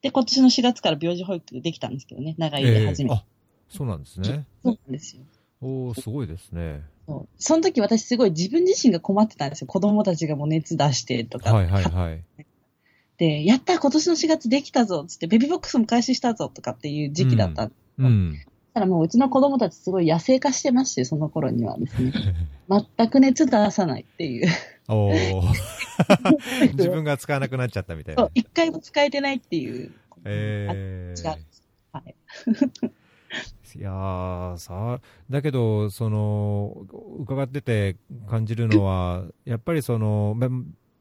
[0.00, 3.14] で、今年の4月から病児保育できたんですけどね、長いで初めて。
[3.14, 3.24] あ、
[3.68, 4.46] そうなんですね。
[4.64, 5.22] そうなんですよ。
[5.60, 6.82] おおすごいですね。
[7.06, 9.68] そうその時私すごい自分自身が困ってたんですよ。
[9.68, 11.54] 子供たちがもう熱出してとか。
[11.54, 12.24] はいはいはい。
[13.18, 17.70] で、やった今年の4月できたぞつって、ベビーボックスも開始したぞとかっていう時期だった。
[17.98, 18.38] うん。
[18.74, 22.12] ただもううちの子供たちすごい野生化してまして、その頃にはですね。
[22.96, 24.48] 全く熱出さないっていう。
[24.88, 25.12] おお
[26.74, 28.30] 自分が使わなくなっちゃったみたいな。
[28.34, 29.92] 一回も使えてないっていう。
[30.24, 31.44] えー違う。
[31.92, 32.14] はい。
[33.74, 36.86] いやーさだけど、その
[37.20, 37.96] 伺ってて
[38.28, 40.48] 感じるのは、やっぱりそのべ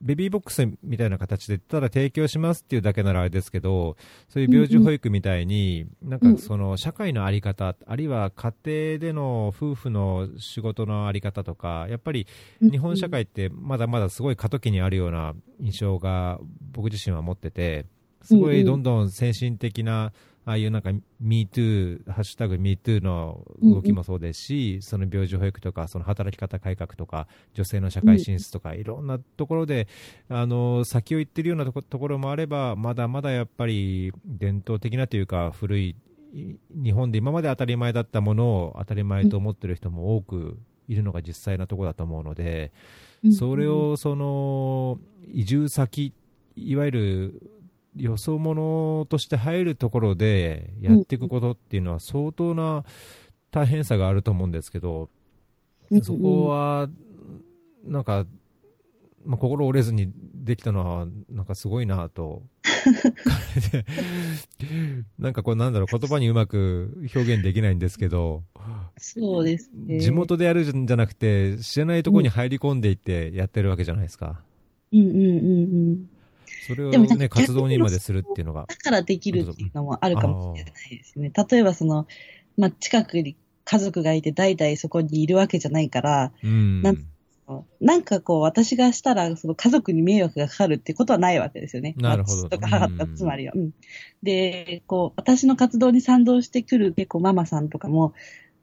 [0.01, 3.95] ベビーボックスみたいな形で、ただ提供しますっていうだけならあれですけど、
[4.29, 12.27] そういう病児保育みたいに、なんかその社会の在り方、あるいは家庭での夫婦の仕事の在り方とか、やっぱり
[12.61, 16.39] 日本社会ってまだまだすごい過渡期にあるような印象が
[16.71, 17.85] 僕自身は持ってて、
[18.21, 20.89] すごいどんどん先進的な、ああいうなんか
[21.23, 29.88] MeToo、ハッシュタグ MeToo の動きもそうですし、その病児保育とか、その働き方改革とか、女性の社会進出とか、いろんなところで、
[30.29, 35.95] あの、先を行ってるようなとこところもあれば、まだまだやっぱり伝統的なというか、古い、
[36.34, 40.57] い日本で今まで当たり前だったものを当たり前と思ってる人も多く
[40.88, 42.71] いるのが実際なところだと思うので、
[43.31, 44.97] それをその
[45.31, 46.13] 移住先、
[46.55, 47.51] いわゆる
[47.95, 52.84] 予想ものとして入るところでやっていくことっていうのは相当な
[53.51, 55.10] 大変さがあると思うんですけど、
[56.01, 56.89] そこは
[57.84, 58.25] なんか、
[59.25, 62.43] まあ、心折れずにできたのはなんかすごいなと
[65.19, 68.43] なんかこうなんだろう言葉にうまく表現できないんですけど
[68.97, 69.99] そうですね。
[69.99, 74.41] 地元でやるんじゃなくて知らないところに入り込んでいってやってるわけじゃないですか。
[74.91, 75.21] うんうんうんう
[75.93, 76.10] ん。
[76.71, 81.31] それをでも活動にまでするっていうのがだからできるっていうのもあるかもしれないですね。
[81.49, 82.07] 例えばその、
[82.57, 86.81] まあ、近くに家族がいて代々そこにいるわけじゃないから、うん。
[86.81, 87.07] なん
[87.81, 91.95] なんかこう私がしたらその家族に迷惑がかかるってことはないわけですよね。
[91.97, 92.49] なるほど。
[92.49, 93.53] とか母とつまりは。
[93.55, 93.71] うん。
[94.23, 98.13] で、こう私の活動に賛同してくる結構ママさんとかも、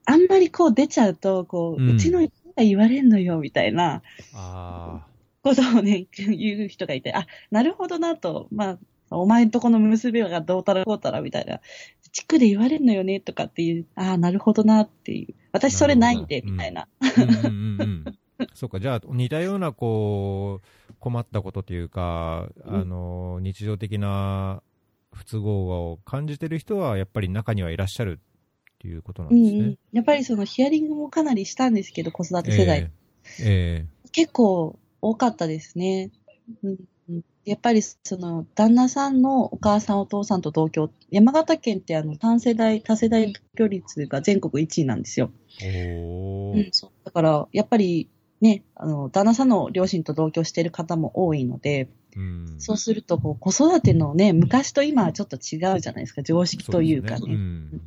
[0.06, 4.02] あんまりこう出ちゃうと、こう、ううんちの家が言われんのよみたいな。
[4.34, 5.04] あ
[5.42, 8.78] ことをね、言う人がいて、あ、なるほどなと、まあ、
[9.10, 11.60] お前んとこの娘がどうたらこうたらみたいな、
[12.12, 15.34] 地区で言われんのよねとかっていう、ああ、なるほどなっていう。
[15.52, 16.88] 私それないんで、みたいな。
[17.00, 18.18] ーうんうんうんうん
[18.54, 24.62] そうかじゃあ似たようなこう困ったことというか、あの日常的な
[25.12, 29.60] 不都合を感じてる人はやっぱり中にはいらっしゃるっていうことなんうんですね。
[29.60, 29.78] うん。
[29.92, 32.90] やっぱりそのヒアリングもかなりしたんですけど、子育て世代。
[33.40, 36.10] ええ結構多かったですね。
[36.62, 36.78] うんうん
[37.44, 45.30] やっぱりその旦那さんのお母さんお父さんと同居、山形県ってあの単世代、多世代同居率が全国1位なんですよ。
[45.62, 48.10] うん、そうだからやっぱり
[48.42, 57.18] ね、あの旦那さんの両親と同居している方も多いので、うんそうするとこう子育てのね、昔と今はちょっと違うじゃないですか、常識というかね。
[57.18, 57.80] そですうん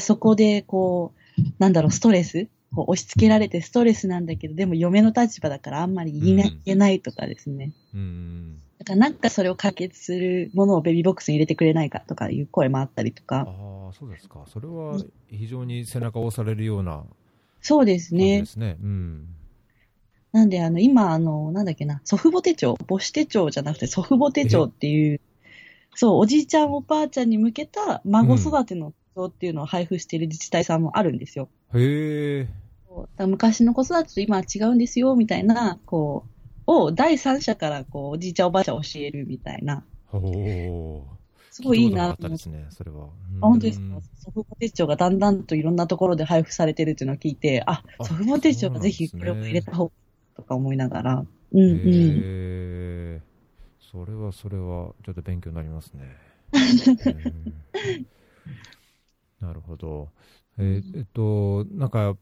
[0.00, 7.72] そこでこう、なんだろう、ストレスこう押し付けられてストレスなんだけど、でも嫁の立場だからあんまり言えない,、うん言えないとかですね。
[7.94, 13.46] うんだからなんかそれを解決するものをベビーボックスに入れてくれないかとかいう声もあったりとか。
[13.48, 17.04] ああそうですかそれは非常に背中を押されるような
[17.60, 18.46] そうですねで。
[18.46, 18.76] すね。
[18.82, 19.28] うん
[20.32, 25.20] なんであの、今あの、なんだっけな、祖父母手帳、母子手帳じゃなくて祖父母手帳っていう、
[25.94, 31.48] そう、おじいちゃんおばあちゃんに向けた孫育ての手帳っていうのを配布している自治体さんもあるんですよ。
[31.72, 32.63] うだから
[33.26, 36.24] 昔の子育てと今は違うんですよ、みたいな、こ
[36.66, 41.06] う、を第三者からこう、おじいちゃんおばあちゃん教えるみたいな、おお
[41.50, 43.04] すごいいいなと思っねそれは。
[43.04, 43.08] あ
[43.40, 43.84] 本当ですか？
[44.16, 49.92] 祖父母手帳がだんだんといろんなところで配布されてるっていうのを聞いて、あ、あ祖父母手帳がぜひこれを入れた方が
[50.36, 51.78] とか思いながら、うんうん。
[51.78, 53.20] へえ
[53.80, 56.16] それはそれはちょっと勉強になりますね。
[57.04, 57.64] うん。
[59.40, 60.08] なるほど。
[60.58, 62.16] えーえっと、なんか、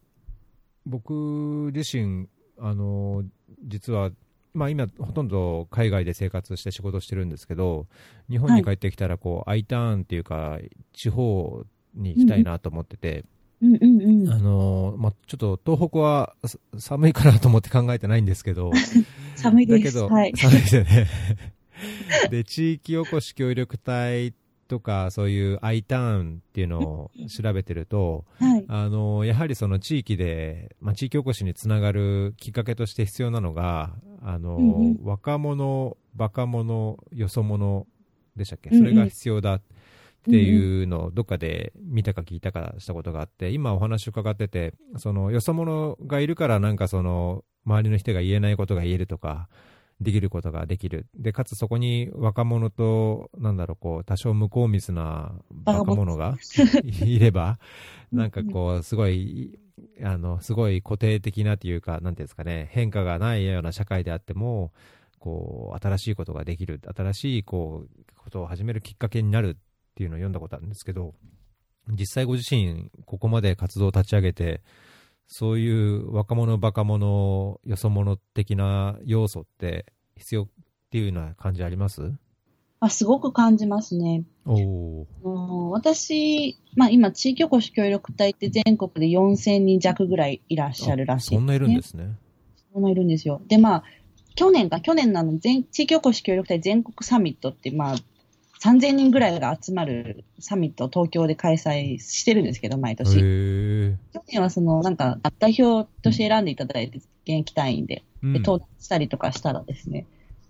[0.87, 3.25] 僕自身、あの、
[3.65, 4.11] 実は、
[4.55, 7.87] まあ今、ほとんど海外で生活して仕事してるんですけど、
[8.29, 10.59] 日本に帰ってきたら、こう、I ターンっていうか、
[10.93, 11.65] 地方
[11.95, 13.25] に行きたいなと思ってて、
[13.63, 14.31] うんうんうん。
[14.31, 18.73] あの、まあちょっと東北はさ寒いかなと思って考えてないんですけど、
[19.37, 19.85] 寒いです。
[19.85, 20.33] だけど、はい。
[20.37, 21.07] 寒いですよね。
[22.31, 24.35] で、地域おこし協力隊
[24.73, 28.65] とか、そういう I ターンっていうのを調べてると、 はい。
[28.69, 34.99] あの、やはりその地域で、まあ、地域おこしにつながるきっかけとして必要なのが、あの、うんうん。
[35.03, 37.87] 若者、バカ者、よそ者
[38.35, 38.71] でしたっけ？
[38.71, 39.63] それが必要だっ
[40.25, 49.51] ていうのをどっかで見たか聞いたかしたことがあって、今お話伺ってて、その、よそ者がいるからなんかその、周りの人が言えないことが言えるとか、
[50.03, 51.07] できることができる。
[51.15, 56.37] で、かつそこに若者と、なんだろう、こう、多少向こう水なバカ者が
[56.85, 57.59] いれば、
[58.11, 59.59] なんかこう、すごい、
[60.03, 64.73] あの、すごい固定的なというか、なんていうんですかね、変化がないような社会であっても、
[65.19, 71.15] こう、新しいことができる、新しい、こう、ことを始めるきっかけになるっていうのを読んだことあるんですけど、
[71.89, 74.63] 実際ご自身、ここまで活動を立ち上げて、
[75.27, 80.49] そういう若者、バカ者、よそ者的な要素って必要っ
[80.91, 82.13] ていうような感じあります？
[82.81, 84.25] あ、すごく感じますね。
[84.45, 85.07] お
[85.71, 92.19] 私、まあ今、地域おこし協力隊って全国で4000人弱ぐらいいらっしゃるらしい、そんないるんですね。
[92.73, 93.41] そんないるんですよ。
[93.47, 93.85] で、まあ、
[94.35, 97.97] 去年か、去年のあの全、地域おこし協力隊全国サミットって、まあ、
[98.63, 103.19] 3000人ぐらいが集まるサミットを東京で開催してるんですけど、毎へ年。
[103.21, 103.97] え。
[104.13, 107.07] 去年はその、なんか、代表として選んでいただいて、現
[107.41, 108.33] 役隊員で、で、うん。
[108.35, 110.07] 登壇したりとかしたらですね、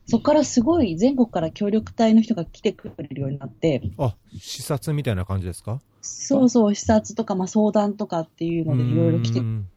[0.07, 5.81] そこからすごい全国から協力隊の人が来てくれるようになって、あ、視察みたいな感じですか？
[6.03, 9.39] そうそう、視察とか、まあ、相談とかっていうのでいろいろ来て。
[9.39, 9.69] う、ん。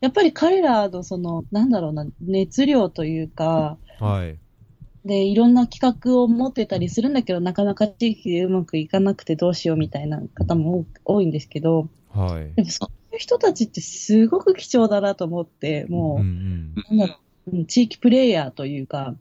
[0.00, 4.38] やっぱり彼らのその、なんだろうな、熱量というか、はい。
[5.08, 12.54] で、いろんな企画を持ってたりするんだけど、なかなか地域でうまくいかなくてどうしようみたいな方も多多いんですけど、はい。
[12.54, 17.14] でもそういう人たちってすごく貴重だなと思って、もう、うんなんだろ
[17.46, 19.14] う、うん地域プレイヤーというか、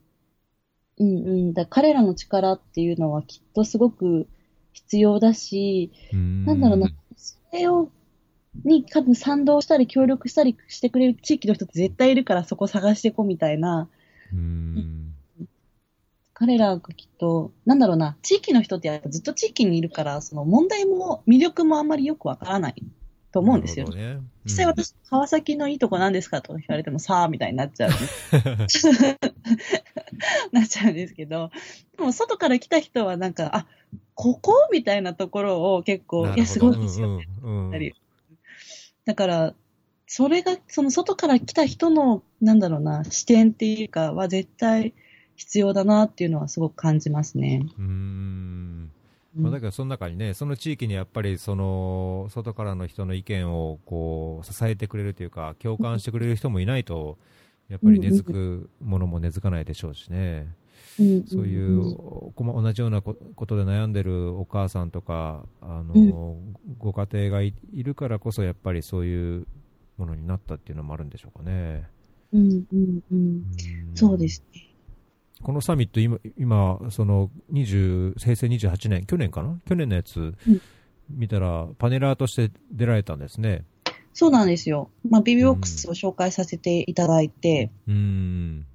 [0.99, 4.27] うんうん、だ彼らの力っていうのはきっとすごく
[4.73, 6.45] 必要だし、うん。
[6.45, 7.89] なんだろうな、それを、
[8.65, 13.87] に多分賛同したり協力したりしてくれる地域の人って絶対いるからそこ探していこうみたいな、
[14.33, 15.13] うん。
[16.39, 22.75] 彼らがきっと、なんだろうな、地域の人ってやっぱずっと地域にいるから、その問題も魅力もあんまりよくわからない
[23.31, 23.87] と思うんですよ。
[23.87, 24.21] なるほどね。
[24.45, 27.89] 実際私、川崎のいいとこ何ですかとか聞かれてもさあみたいになっちゃう。
[30.53, 31.49] なっちゃうんですけど、
[31.97, 33.65] でも外から来た人はなんか、あ、
[34.13, 37.27] ここみたいなところを結う構、んいや、すごいですよね。
[37.41, 37.93] うんうん
[39.05, 39.55] だから、
[40.05, 44.93] それが、その外から来た人の、なんだろうな、視点っていうかは絶対
[45.37, 47.65] 必要だなっていうのはすごく感じますね。
[47.77, 48.91] うん。
[49.37, 57.19] うんまあ、だけどその中にね、その地域にやっぱりその外からの人の意見をこう支えてくれるというか、共感してくれる人もいないと、
[57.69, 60.51] やっぱり根付くものも根付かないでしょうしね、
[60.99, 69.45] うんそういう、こま同じようなこことで悩んでるお母さんとか、あのうんご家庭がいいるからこそ、やっぱりそういう
[69.97, 71.87] ものになったっていうのもあるんでしょうかね。
[72.33, 73.43] うんうんうんうん
[73.93, 74.66] そうですね。
[75.41, 79.59] このサミット今、今その20平成28年、去年かな？
[79.67, 80.33] 去年のやつ、
[81.09, 83.63] 見たら、パネラーとして出られたんですね。
[84.13, 84.89] そうなんですよ。
[85.09, 88.65] まあ、ビビボックスを紹介させていただいて、うん。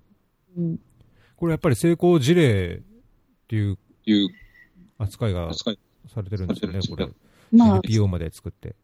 [0.56, 0.78] うん、
[1.36, 2.82] これやっぱり成功事例っ
[3.48, 4.28] ていういう
[4.98, 5.78] 扱いが扱い。
[6.12, 7.08] されてるんですよね、これ。
[7.52, 8.74] まあ、NPO まで作って。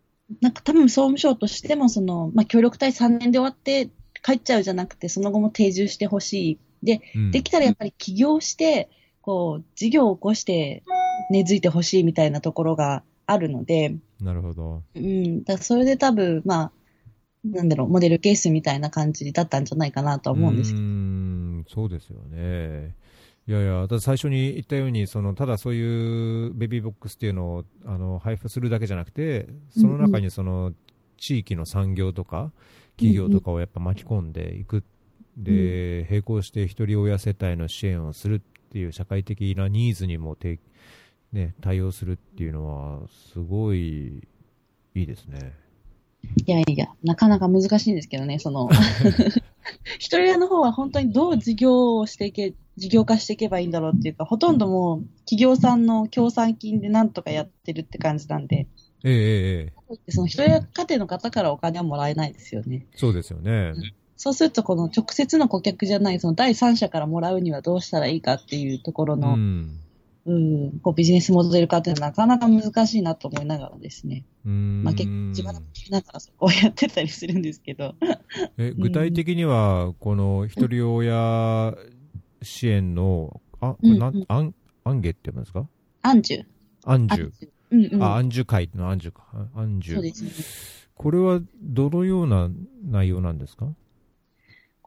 [0.40, 3.90] なんか多分総務省としても、その、まあ、協力隊3年で終わって
[4.22, 6.58] 帰っちゃうじゃなくて、その後も定住してほしい。
[6.82, 8.88] で、うんできたらやっぱり起業して、
[9.20, 10.82] こう、事業を起こして
[11.30, 14.82] 根付いてほしいみたいなところがあるので、なるほど。
[14.94, 16.72] うん、だそれで多分、まあ、
[17.44, 20.82] なんだろう、モデルケースみたいな感じだったんじゃないかなとは思うんですけど。
[20.82, 22.94] ん、そうですよね。
[23.46, 30.74] いやいや、最初に言ったように、そのただそういうベビーボックスっていうのをあの配布するだけじゃなくて、その中にその
[31.16, 32.52] 地域の産業とか、
[32.96, 34.84] 企業とかをやっぱ巻き込んでいく、
[35.38, 40.58] で、並行して一人親世帯の支援をするっていう社会的なニーズにもて、
[41.32, 44.22] ね、対応するっていうのは、すごい
[44.94, 45.54] いいですね。
[46.46, 48.68] いやいや、なかなか難しいんですけどね、その、
[49.98, 58.66] 一人親の方は本当にどう事業をしていけ、事業化していけばいいんだろうっていうか、ほとんどもう企業さんの協賛金でなんとかやってるって感じなんで、
[59.04, 59.72] ええええ
[60.08, 62.86] えその一人親家庭の方からお金はもらえないですよね。
[62.92, 63.72] えそうですよね。
[64.18, 69.80] そうすると、この直接の顧客じゃない、その第三者からもらうにはどうしたらいいかっていうところうの、ん。
[70.26, 74.26] うん、こうビジネスモデル化っていうのはなかなか難しいなと思いながらですね。
[74.44, 77.94] うーんまあ、結構自分で聞きながらそこをやってたりするんですけど。
[78.58, 81.74] え具体的には、この一人親
[82.42, 84.54] 支援の、あ、これなん、うんうんアン、
[84.84, 85.66] アンゲって読むんですか？
[86.02, 86.44] アンジュ。
[86.84, 87.32] アンジュ。
[87.70, 88.02] うんうん。
[88.02, 89.22] あ、アンジュ会のアンジュか。
[89.54, 89.94] アンジュ。
[89.94, 90.30] そうですね。
[90.94, 92.50] これはどのような
[92.84, 93.68] 内容なんですか？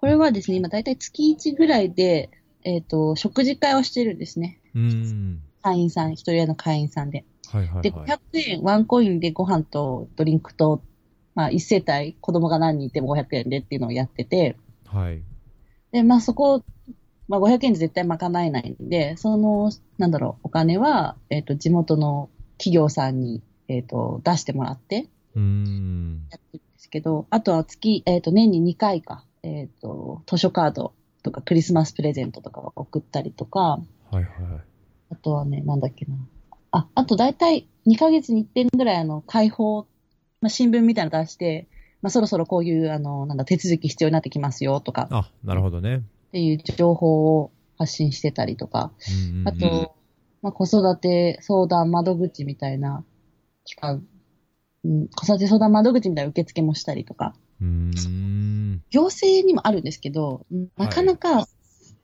[0.01, 2.31] これはですね、今大体月1ぐらいで、
[2.63, 4.59] えっ、と、食事会をしてるんですね。
[4.73, 5.41] うーん。
[5.61, 7.19] 会員さん、一人屋の会員さんで。
[7.21, 7.25] で、
[7.57, 8.07] はいはいはい。
[8.07, 10.81] 500円、ワンコインでご飯とドリンクと、
[11.35, 15.21] まあ、一世帯、子供が何人いても500円でっていうのをやってて、はい。
[15.91, 16.63] で、まあそこ、
[17.27, 26.27] まあ500円で絶対賄えないんで、その、なんだろう、お金は、えっ、と、地元の企業さんに、えっ、と、出してもらってうーん。
[26.31, 33.79] やってるんですけど、あとは月、えっ、と、年に2回か、えっ、と、図書カードとかクリスマスプレゼントとかを送ったりとか、
[34.11, 34.25] はいはい。
[35.11, 36.15] あとはね、なんだっけな。
[36.71, 39.87] あ、あと大体2ヶ月に1遍ぐらいあの、解放、
[40.41, 41.67] まあ、新聞みたいなの出して、
[42.01, 45.97] まあ、そろそろこういう、あの、なんだ、手続き必要になってきますよとかあ、なるほどね。
[45.97, 49.95] っていう情報を発信してたりとか、うんうんうんあと、
[50.41, 53.03] まあ、子育て相談窓口みたいな
[54.83, 57.35] うん、子育て相談窓口みたいな受付もしたりとか。
[58.89, 61.47] 行政にもあるんですけど、うんなかなか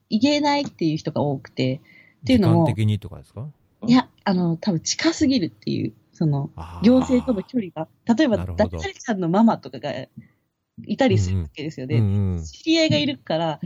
[0.10, 1.82] 言えないっていう人が多くて、
[2.24, 3.48] っていうのも的にとかですか？
[3.86, 6.50] いや、あの、多分近すぎるっていう、その、
[6.82, 8.70] 行政との距離が、例えば、なるほど。
[8.70, 9.92] 誰々さんのママとかが
[10.86, 11.98] いたりするわけですよね。
[11.98, 13.60] うんうん知り合いがいるから、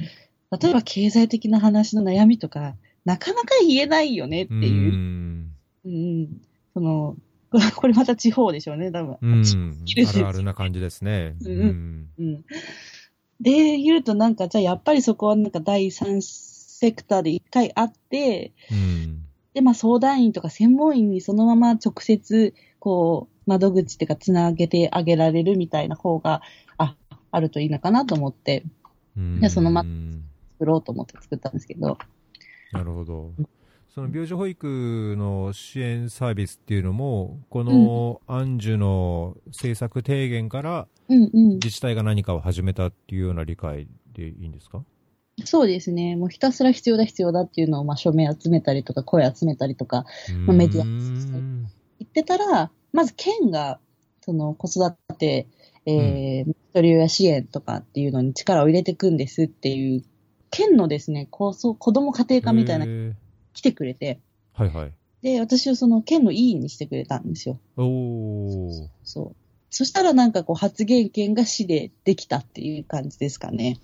[0.59, 2.75] 例えば経済的な話の悩みとか、
[3.05, 4.57] なかなか言えないよねってう。
[4.57, 4.91] いう。
[4.93, 5.55] ん。
[5.85, 6.41] うん、
[6.73, 7.15] その、
[7.75, 9.17] これまた地方でしょうね、多分。
[9.21, 9.41] うん。
[9.41, 11.35] あるあるな感じですね。
[11.41, 12.09] うんうん。
[12.19, 12.45] うん。
[13.41, 19.25] で、言うとなんか、じゃあやっぱりそこはなんか第三セクターで一回会って、うん。
[19.53, 26.41] で、まあ相談員とか専門員にそのまま直接、こう、窓口っていうかつなげてあげられるみたいな方が、
[26.77, 26.95] あ、
[27.31, 28.63] あるといいのかなと思って、
[29.17, 29.83] うんでそのま
[30.53, 31.97] 作ろうと思って作ったんですけど、
[32.71, 33.31] なるほど。
[33.93, 41.49] その病児保育の支援サービスっていうのも、このアンジュの政策提言からうんうん。
[41.55, 44.85] 自治体が何かを始めたっていうような理解でいいんですか？
[45.43, 46.15] そうですね。
[46.15, 50.05] もうひたすら必要だ必要だっていうのを、まあ署名集めたりとか、声集めたりとか
[50.45, 51.67] まあメディアうーん
[51.99, 53.79] 言ってたら、まず県が、
[54.21, 55.47] その子育て、
[55.85, 60.03] えー、一人親支援とかっていうのに力を入れていくんですっていう、
[60.49, 62.85] 県のですね、こうそう子供家庭科みたいな
[63.53, 64.19] 来てくれて、
[64.53, 64.93] はいはい。
[65.21, 67.59] で、私をその県の委員にしてくれたんですよ。
[67.77, 68.87] おー。
[69.03, 69.35] そう。
[69.69, 73.79] そしたらなんかこう発言権が市でできたっていう感じですかね。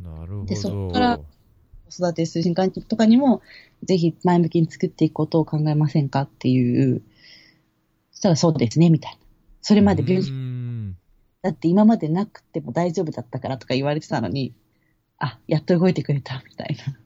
[0.00, 0.88] なるほでそど。
[0.88, 1.20] っから
[1.90, 3.42] 子育て推進会とかにも、
[3.84, 7.02] ぜひ前向きに作っていくことを考えませんかっていう。
[8.10, 9.18] そしたらそうですね、みたいな。
[9.60, 10.96] それまで病うー気、ん
[11.42, 14.54] だって今までなくても大丈夫だったからとか言われてたのに、
[15.18, 16.96] あ、やっと動いてくれた、みたいな。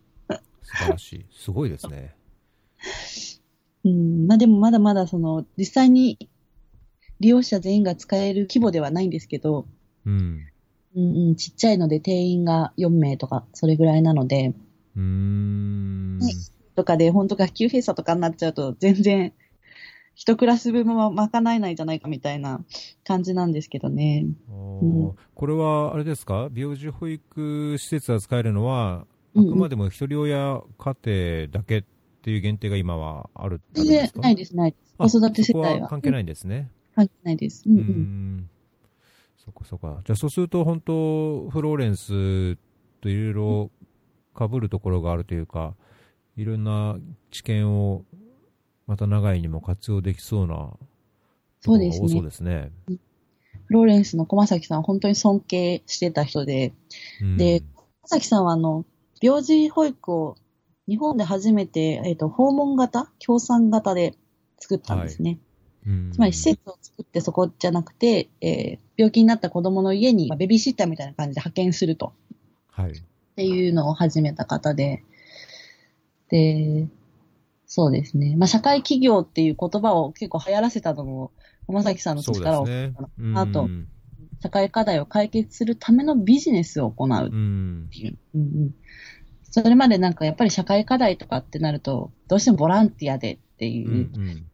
[0.67, 1.27] 素晴らしい。
[1.31, 2.14] すごいですね。
[3.85, 6.29] うん、まあでもまだまだその、実際に
[7.21, 9.67] 利用者全員が使える規模ではないんですけど、
[10.05, 10.47] うん。
[10.97, 14.55] うんうん、ちっちゃいので定員が4名とか、それぐらいなので、
[14.97, 16.19] うーん。
[16.19, 16.33] ね
[16.75, 19.33] とかで、本当学級閉鎖とかになっちゃうと、全然、
[20.14, 22.64] 一クラス分も賄えないんじゃないかみたいな
[23.05, 24.27] 感じなんですけどね。
[24.51, 26.49] おうんーこれは、あれですか？
[26.55, 29.07] 病児保育施設が使えるのは、
[29.37, 31.84] あくまでも一人親家庭だけっ
[32.22, 34.20] ていう限定が今はある全然んですか？
[34.20, 34.95] ないです、ないです。
[34.99, 35.89] あ子育て世帯は。
[35.89, 36.70] 関係ないんですね。
[36.95, 37.62] 関係ないです。
[37.66, 37.87] うんううん。
[38.39, 38.51] ん。
[39.45, 40.01] そこそこ。
[40.05, 42.57] じゃあそうすると本当、フローレンス
[43.01, 43.70] といろいろ
[44.37, 45.74] 被るところがあるというか、
[46.37, 46.97] いろんな
[47.30, 48.03] 知見を
[48.87, 52.70] また長いにも活用できそうなところが多そうですね。
[52.87, 56.72] フローレンスの駒崎さんは本当に尊敬してた人で、
[57.20, 58.84] うんで駒崎さんはあの、
[59.21, 60.37] 病児保育を
[60.89, 64.14] 日本で初めて、えっ、と、訪問型協賛型で
[64.59, 65.39] 作ったんですね。
[65.87, 72.14] うんつまり施設を作ってそこじゃなくて、えー病気になった子供の家に、まあベビーシッターみたいな感じで派遣すると。
[72.71, 72.93] はい。
[72.93, 73.03] っ
[73.37, 75.05] ていうのを始めた方で、
[76.31, 76.89] で、
[77.67, 78.37] そうですね。
[78.37, 81.31] まあ、社会企業っていう言葉を結構流行らせたのも、
[81.67, 82.95] 浜崎さんの力を、すね。
[83.35, 83.89] あとうん
[84.41, 87.89] 社会課題を解決するためのビジネスを行うっうん。
[87.91, 88.18] ていう。
[88.34, 88.74] うんうん
[89.49, 94.20] それまでなんかやっぱり社会課題とかってなると、どうしてもボランティアでっていうんう。
[94.20, 94.47] うん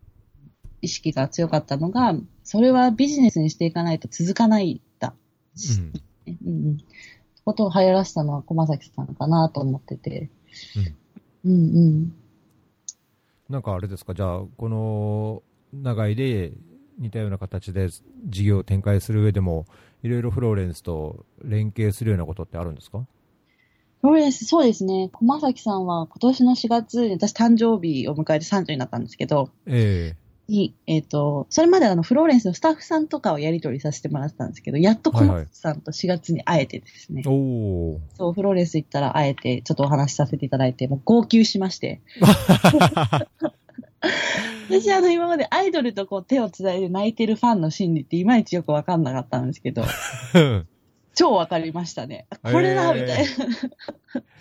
[0.81, 5.15] 意識が強かったのが、それはビジネスにしていかないと続かないんだ。
[6.27, 6.79] うんうんうん。
[7.45, 10.29] ことを流行らせたのは駒崎さんかなと思ってて。
[11.45, 12.15] うんうん。
[13.49, 16.53] なんかあれですか、じゃあ、この長いで
[16.99, 17.89] 似たような形で
[18.27, 19.67] 事業を展開する上でも、
[20.03, 23.07] いろいろフローレンスと連携するようなことってあるんですか？
[24.01, 25.11] フローレンス、そうですね。
[25.13, 30.17] 駒崎さんは今年の4月に私誕生日を迎えて30になったんですけど、え
[30.49, 37.23] に、えっ、と、それまであの、フローレンスのスタッフさんとかをやり取りさせてもらってたんですけど、やっと小松さんと4月に会えてですね。
[37.27, 38.01] おお。
[38.17, 42.01] そう、フローレンス行ったら会えて、ちょっとお話しさせていただいて、もう号泣しまして。
[44.69, 49.85] 私あの、今までアイドルとこう手をつないで泣いてるファンの心理っていまいちよくわかんなかったんですけど、
[51.15, 52.27] 超わかりましたね。
[52.43, 53.57] これだ、えーみたいな。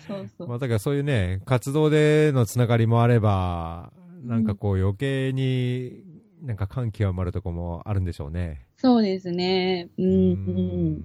[0.06, 0.48] そうそう。
[0.48, 3.92] まあ、だからそういうね、活動でのつながりもあれば、
[4.22, 6.02] なんかこう余計に、
[6.42, 8.66] なんか感極まるとこもあるんでしょうね。
[8.76, 9.88] そうですね。
[9.98, 11.04] うん、うん。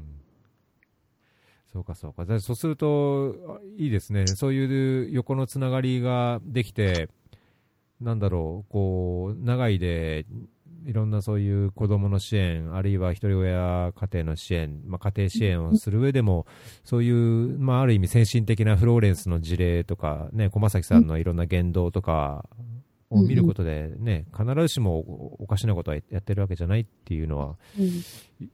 [1.72, 2.26] そうかそうか。
[2.26, 4.26] じゃあそうすると、あいいですね。
[4.36, 7.10] そういう横のつながりができて、
[8.02, 10.26] なんだろう、こう、長いで、
[10.86, 16.46] いろんなそういう子供の支援、あるいは一人親家庭の支援、まあ、家庭支援をする上でも、
[16.84, 22.48] そういう、まあ、ある意味先進的なフローレンスの事例とか、ね、駒崎さんのいろんな言動とか
[23.10, 25.00] を見ることで、ね、必ずしも
[25.42, 27.58] おかしなことはやってるわけじゃないっていうのは、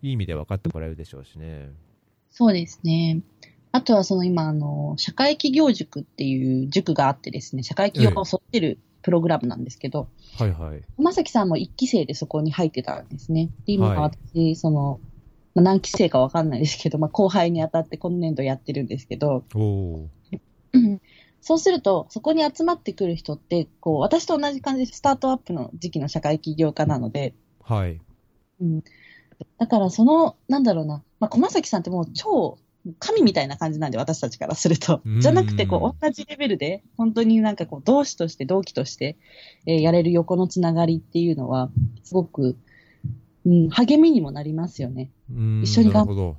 [0.01, 1.69] いい意味で分かってもらえるでしょうしね。
[2.31, 3.21] そうですね。
[3.71, 10.07] あとはその今、あの、社会企業塾っていう塾があってですね、社会企業を育てるプログラムなんですけど、
[10.39, 10.81] はいはい。
[10.97, 13.51] まさきさんも一期生でそこに入ってたんですね。
[13.67, 14.99] で、今はい私、その、
[15.53, 20.09] まあ、何期生かわかんないですけど、まあ、後輩に当たって今年度やってるんですけど、お
[21.41, 27.99] そうすると、そこに集まってくる人って、こう、私と同じ感じでスタートアップの時期の社会起業家なので、はい。
[28.61, 28.83] うん。
[29.57, 32.57] だからその、なんだろうな、まあ、駒崎さんってもう超、
[32.99, 35.21] 神みたいな感じなんで、私たちからするとうん。
[35.21, 39.17] じゃなくて、こう、同じレベルで、本当になんかこう、同志として、同期として、
[39.65, 41.69] えーやれる横のつながりっていうのは、
[42.03, 42.57] すごく、
[43.45, 45.11] うん、励みにもなりますよね。
[45.31, 46.37] うーん一緒に頑なるほど。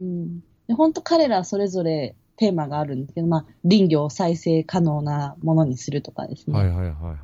[0.00, 0.40] うん。
[0.66, 6.58] で、本当彼らそれぞれテーマがあるんですけど、まあ、林業を再生可能なものにするとかですね。
[6.58, 7.18] はいはいはいはい。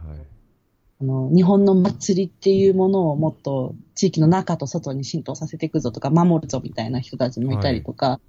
[1.00, 8.20] あの、日本の祭りっていうものをもっと地域の中と外に浸透させていくぞとか、守るぞみたいな人たちもいたりとか、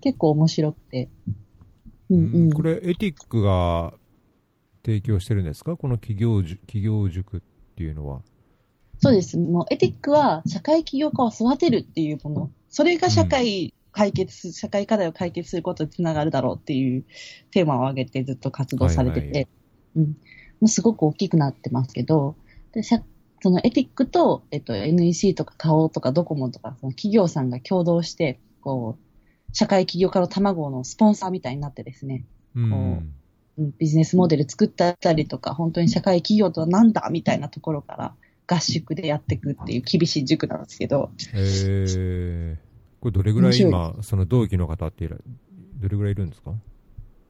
[0.00, 1.08] 結構面白くて。
[2.10, 2.52] うんうん。
[2.52, 3.94] これ、エティックが
[4.84, 5.76] 提供してるんですか？
[5.76, 7.40] この企業塾企業塾っ
[7.76, 8.22] ていうのは。
[8.98, 9.38] そうです。
[9.38, 12.50] もうエティックは社会起業家を育てるっていうもの。
[12.68, 17.04] それが社会解決す、社会課題を解決することにつながるだろうっていう
[17.50, 19.48] テーマを挙げてずっと活動されてて、はいはい
[19.96, 20.04] うん。
[20.04, 20.14] も
[20.62, 22.36] うすごく大きくなってますけど、
[22.72, 23.02] で社
[23.42, 29.02] そのエティックと、えっと、NEC とか花王とかドコモとか、その企業さんが共同して、こう、
[29.52, 32.24] 社会起業家の卵のスポンサーみたいになってですね、
[32.54, 32.72] うん。
[32.72, 33.14] うん
[33.78, 38.14] ビジネスモデル作ったりとか、本当に社会企業とは何だみたいなところから
[38.46, 42.56] 合宿でやっていくっていう厳しい塾なんですけど、えー、
[43.02, 45.16] これどれぐらい面今、その同期の方ってど
[45.88, 46.52] れぐらいいるんですか？
[46.52, 46.54] う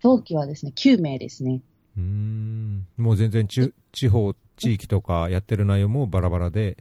[0.02, 1.62] 同期はですね、9名ですね。
[1.98, 2.86] ーん。
[2.96, 6.76] もう全然ち地方、地域とかやってる内容もバラバラで。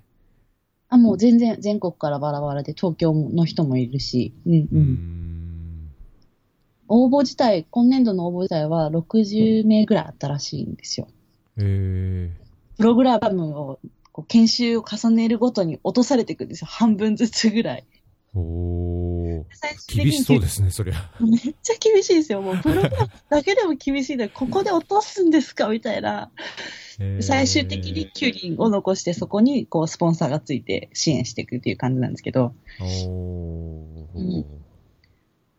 [0.90, 4.56] あ、もう全然全国からバラバラで東京の人もいるし、うんう。
[4.56, 5.19] うんーん。
[6.90, 11.08] 応募自体、今年度の応募自体は60名ぐらいあったらしいんですよ。
[11.58, 12.32] え
[12.78, 13.80] プログラムを、
[14.12, 16.68] こう研修を重ねるごとに落とされていくんですよ。
[16.68, 17.86] 半分ずつぐらい。
[18.36, 19.46] ー、お
[19.88, 21.12] 厳しそうですね、そりゃ。
[21.20, 22.42] めっちゃ厳しいですよ。
[22.42, 25.68] もうプログラムだけでも厳しいのに、 ここで落とすんですか？
[25.70, 26.32] みたいな。
[27.00, 34.08] えー最終的に9人を残して、そこにこうスポンサーがついて支援していくっていう感じなんですけど、おー。
[34.16, 34.46] うん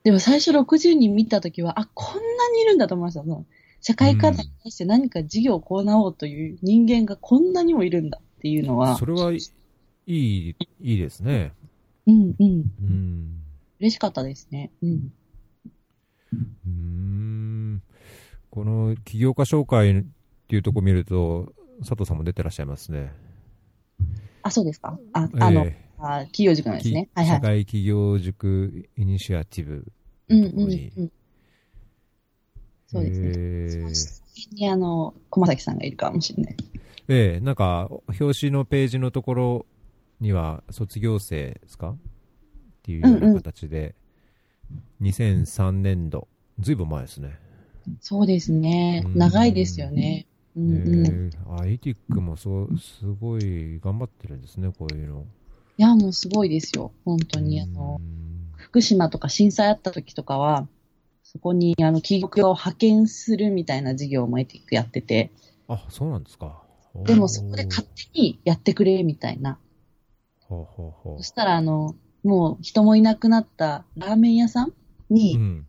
[0.02, 3.20] でも最初60人見たときは、あ、こんなにいるんだと思いました。
[3.22, 3.44] その
[3.82, 9.38] 社会課題に対して何か事業を行おうという人間がこんなにもいるんだっていうのはそ、れはい
[10.06, 11.52] い、いいですね。
[12.06, 13.42] うんうん、うん。
[13.80, 14.70] 嬉しかったですね。
[14.82, 15.12] うん。
[16.32, 17.82] うーん
[18.50, 20.04] この起業家紹介っ
[20.48, 23.12] ていうところ見ると、佐藤さんも出てらっしゃいますね。
[24.42, 27.08] あ、そうですかあ、あの、えあ企業塾なんえですね。
[27.14, 27.40] きはいはい社。
[27.40, 29.92] 会起業塾イニシアティブ
[30.28, 30.92] うんうんのところに。
[30.96, 31.12] うん。
[32.86, 33.28] そうですね。
[33.28, 36.56] ええそこにあの、駒崎さんがいるかもしれない。
[37.08, 37.88] ええなんか、
[38.20, 39.66] 表紙のページのところ
[40.20, 41.90] には、卒業生ですか？
[41.90, 41.96] っ
[42.82, 43.94] ていうような形で、
[45.00, 46.28] 2003年度、
[46.58, 47.38] ずいぶん前ですね。
[48.00, 49.08] そうですねう。
[49.08, 50.26] ん長いですよね。
[50.56, 51.06] うんうん。
[51.06, 55.24] いええあ、エティックもそう、すごい頑張ってるんですね、こういうの。
[55.80, 56.92] や、もうすごいですよ。
[57.04, 57.60] 本当に。
[57.60, 58.20] あのう、ん
[58.70, 60.68] 福島とか震災あった時とかは、
[61.24, 65.32] そこにあの企業を派遣するみたいな事業もエティックやってて、
[65.66, 66.62] あ、そうなんですか。
[67.04, 69.58] でもそこで勝手にやってくれみたいな。
[70.40, 74.72] ほうほうほうそしたらあの、もう人もいなくなったラーメン屋さん
[75.08, 75.66] に、うん。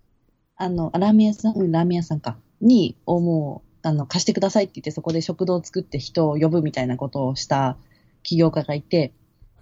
[0.56, 2.38] あの、あラーメン屋さん、うん、ラーメン屋さんか。
[2.60, 7.78] に、をもう、あの、貸してくださいって言ってそこで食堂を作って人を呼ぶみたいなことをした
[8.22, 9.14] 起業家がいて、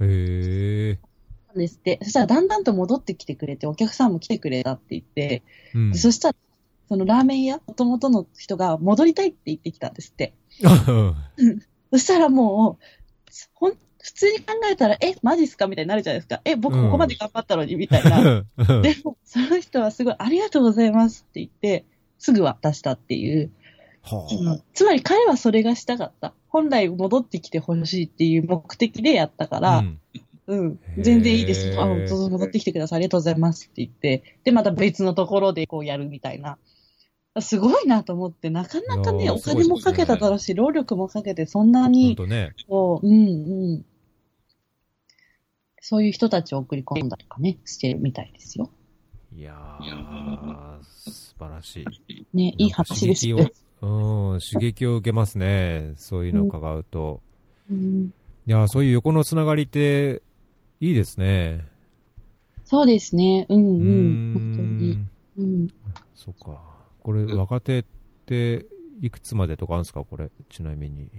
[0.01, 0.99] へえ。
[1.47, 1.99] なんですって。
[2.03, 5.43] そしたらだんだんと戻ってきてくれて、お客さんも来てくれたって言って、
[5.73, 6.35] うんでそしたら、
[6.87, 10.33] そのラーメン屋、元々の人が戻りたいって言ってきたんですって。
[11.91, 12.83] そしたらもう、
[13.53, 16.41] ほん、普通に考えたら、え、マジっすかみたいになるじゃないですか。
[16.45, 18.43] え、僕ここまで頑張ったのに、みたいな。
[18.81, 21.85] でも、その人はすごい、ありがとうございますって言って、
[22.17, 23.51] すぐ渡したっていう。
[24.01, 26.33] はつまり彼はそれがしたかった。
[26.49, 29.59] 本来戻ってきてほしいっていう目的でやったかあ。
[29.59, 29.99] ら、うん
[30.47, 31.79] うん、全然いいです。
[31.79, 32.97] あ、どうぞ戻ってきてください。
[32.97, 36.57] ありがとうございますって言って、で、また別のところでこうやるみたいな。
[37.39, 42.17] すごいなと思って、なかなかね、お金もかけただろうし、労力もかけて、そんなに。
[42.67, 43.85] こう、うんうん。
[45.79, 48.71] そういう人たちを送り込んだりとかね、してるみたいですよ。
[49.35, 52.25] いやー、素晴らしい。
[52.33, 53.51] ね、いい話です刺よ。
[53.81, 53.85] う
[54.37, 55.93] ん、刺激を受けますね。
[55.95, 57.21] そういうのを伺うと。
[57.71, 58.13] うん、
[58.47, 60.21] いやー、そういう横のつながりって、
[60.81, 61.65] いいですね。
[62.65, 63.45] そうですね。
[63.49, 64.33] うんうーうん。
[64.33, 64.91] 本当に。
[64.91, 65.09] ん。
[65.37, 65.67] うん。
[66.15, 66.61] そっか。
[67.01, 67.85] これ、若手っ
[68.25, 68.65] て、
[69.01, 70.03] いくつまでとかあるんですか？
[70.03, 71.09] これ、ちなみに。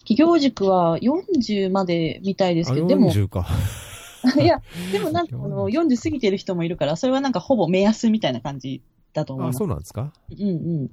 [0.00, 3.46] 企業塾は40までみたいですあ、けど、でも、40か。
[4.40, 4.60] いや、
[4.92, 8.82] でもなんかこの 40過ぎてる人もいるから、それはなんかほぼ目安みたいな感じ
[9.12, 9.58] だと思いあ、ます。
[9.58, 10.12] そうなんですか？
[10.30, 10.52] うんう
[10.84, 10.90] ん。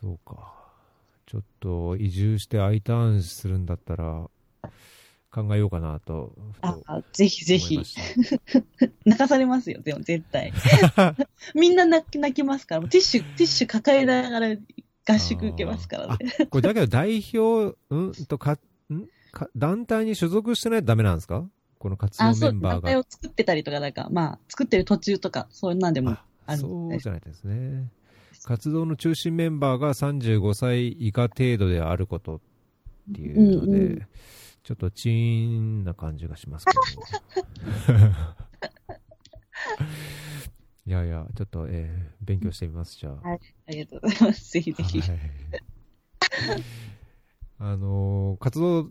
[0.00, 0.52] そうか。
[1.26, 4.28] ちょっと、移住して I ターンするんだったら、
[5.30, 7.78] 考えようかなと、あ、ぜひぜひ。
[9.04, 10.52] 泣かされますよ、でも絶対。
[11.54, 14.56] みんな泣き泣きますから、ティッシュ、ティッシュ抱えながら
[15.06, 16.46] 合宿受けますからね。
[16.50, 18.12] これだけど代表、うん？
[18.26, 18.58] とか、
[18.90, 19.06] ん？
[19.30, 21.48] か団体に所属してないとダメなんですか？
[21.78, 22.80] この活動メンバーが。
[22.80, 27.88] 団体を作ってたりとか、なんか、まあ、作ってる途中とか、そういうなんでもああるそうじゃないとですね。
[28.44, 32.40] 活動の中心メンバーが35歳以下程度であることっ
[33.14, 34.06] ていうので、うんうん
[34.64, 36.80] ちょっとチーンな感じがしますけど。
[40.86, 43.20] いやいや、ちょっと、えー勉強してみます、じゃあ。
[43.24, 43.38] あ
[43.70, 44.52] りがとうございます。
[44.52, 45.00] ぜひぜひ。
[45.00, 45.20] はい
[47.58, 48.90] あのー活動、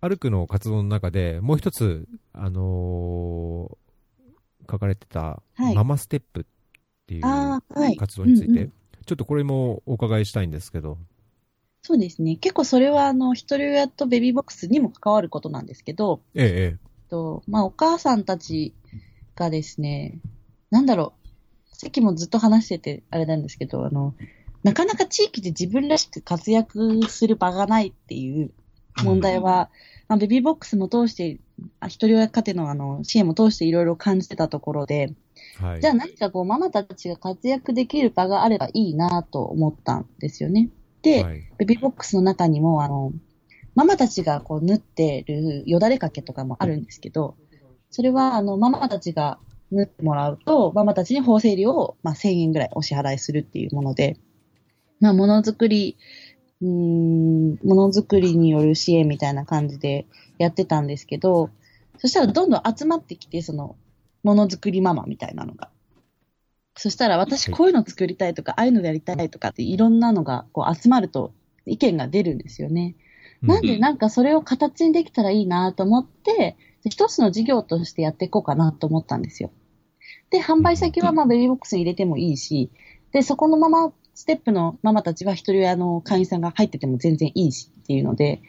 [0.00, 6.44] 歩くの活動の中でもう一つ、あのー書かれてた、はいママステップっ
[7.06, 7.22] ていう。
[7.96, 8.72] 活動について、うんうん
[9.04, 10.98] ちょっとこれもお伺いしたいんですけど、
[11.82, 12.36] そうですね。
[12.36, 18.72] 結構それは、あの、一人親とベビーボックスにも関わることなんですけど、ええ、と、まあ、お母さんたち
[19.34, 20.20] がですね、
[20.70, 21.14] なんだろ
[21.72, 24.14] う、さっきもずっと話してて、あれなんですけど、あの、
[24.62, 28.52] なかなか地域で自分らしく活躍する場がないっていう
[29.02, 29.68] 問題は、
[30.06, 31.40] まあ、ベビーボックスも通して、
[31.80, 35.14] あ一人親家庭のあの支援も通していろいろ感じてたところで、え
[35.60, 35.80] はい。
[35.80, 40.70] じゃあ何かこう、ママたちが活躍できる場があればいいなと思ったんですよね。
[41.02, 43.12] で、はい、ベビーボックスの中にも、あの、
[43.74, 47.36] ママたちがこう縫ってるよだれかけとかもあるんですけど、
[47.90, 49.38] それはあの、ママたちが
[49.70, 54.18] 縫ってもらうと、ママたちに法整理を、まあ、1000円ぐらいお支払いするっていうもので、
[55.00, 55.96] まあ、ものづくり、
[56.60, 60.06] うーん、ものづくりによる支援みたいな感じで
[60.38, 61.50] やってたんですけど、
[61.98, 63.76] そしたらどんどん集まってきて、その、
[64.22, 65.70] ものづくりママみたいなのが。
[66.76, 71.32] そしたら私こういうの作りたいとか、ああいうのやりたいとかっていろんなのがこう集まると
[71.66, 72.96] 意見が出るんですよね。
[73.42, 76.56] なんでなんかそれを形にできたらいいなと思って、
[76.88, 79.50] 一つの事業としてやっていこうかなと思ったんですよ。
[80.30, 82.70] で、販売先はまあベビーボックスに入れてもいいし、
[83.12, 88.42] で、そこのままステップのママたちは一人親の会員さんが入ってても全然いいしっていうので、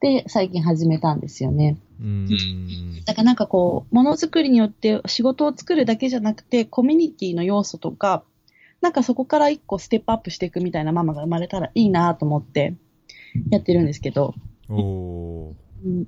[0.00, 1.76] で、最近始めたんですよね。
[2.00, 3.04] うん。
[3.04, 8.24] だからなんかこう、ものづくりによって仕事を作るだけじゃなくて、コミュニティの要素とか、
[8.80, 12.74] なんかそこから一個ステップアップしていくみたいなママが生まれたらいいなと思って
[13.50, 14.34] やってるんですけど、
[14.68, 16.06] おーうん、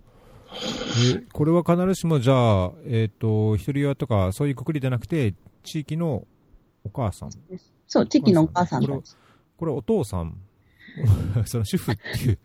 [1.14, 6.26] えこれは必ずしもじゃあ、えっ、と、一人親とかそういうくくりじゃなくて、地域の
[6.84, 7.30] お母さん。
[7.86, 9.16] そう、地域のお母さんたち。
[9.56, 10.36] これお父さん、
[11.44, 12.38] その主婦っていう、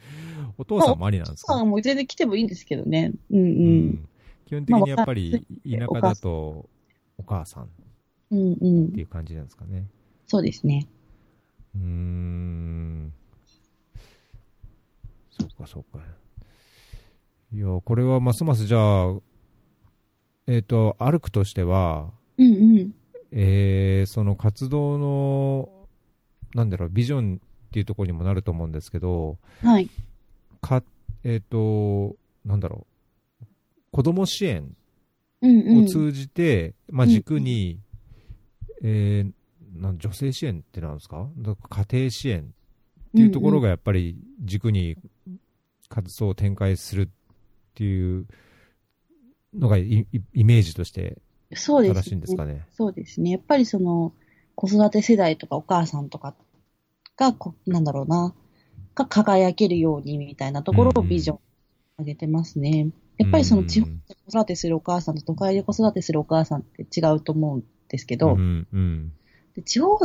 [0.57, 3.11] お父さんもありなんですか、お母さんも全然来てもいいんですけどね。
[3.31, 3.41] うんう。
[3.41, 4.09] うんん
[4.45, 6.69] 基本的にやっぱり田舎まあだと
[7.17, 7.67] お母さんっ
[8.31, 9.01] うんうんて。
[9.01, 9.85] いう感じなんですかね。
[10.25, 10.87] そうですね。
[11.75, 13.13] うーん。
[15.29, 16.03] そうか、そうか。
[17.53, 19.15] いや、これはますますじゃあ、
[20.47, 22.93] えっ、と、歩くとしては、うんうん。
[23.31, 25.69] えーその活動の、
[26.55, 29.89] なんだろう、ビジョンっていうところにもなると思うんですけど、はい。
[30.67, 30.83] か、
[31.23, 32.15] えっ、と、
[32.45, 32.85] なんだろ
[33.41, 33.45] う、
[33.91, 34.75] 子供支援
[35.41, 35.85] うんうん。
[35.85, 37.79] を通じて、まあ、うん軸に、
[38.83, 39.31] えー
[39.79, 41.29] なん女性支援ってなんですか？
[41.69, 42.45] 家庭支援っ
[43.15, 44.97] ていうところがやっぱり軸に
[45.87, 47.07] 活動を展開するっ
[47.75, 48.25] ていう
[49.53, 51.19] のがイイメージとして
[51.53, 52.01] そうです、ね。
[52.01, 52.65] 正しいんですかね？
[52.75, 53.29] そうですね。
[53.29, 54.13] やっぱりその、
[54.55, 56.33] 子育て世代とかお母さんとか
[57.15, 58.33] がこ、なんだろうな、
[58.97, 61.39] が輝けるようにみたいなところをビジョン
[61.99, 62.89] 上げてますね。
[63.17, 69.11] やっぱりその地方で子育てするお母さんと都会で子育てするお母さんって違うと思うんですけど、うんうん。
[69.55, 69.99] で地方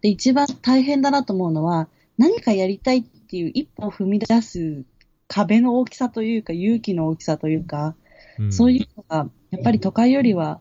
[0.00, 4.84] で一番大変だなと思うのは、何かやりたいっていう一歩を踏み出す
[5.28, 7.94] 壁の大きさというか、勇気の大きさというか、
[8.38, 8.52] うん。
[8.52, 10.60] そういうのが、やっぱり都会よりは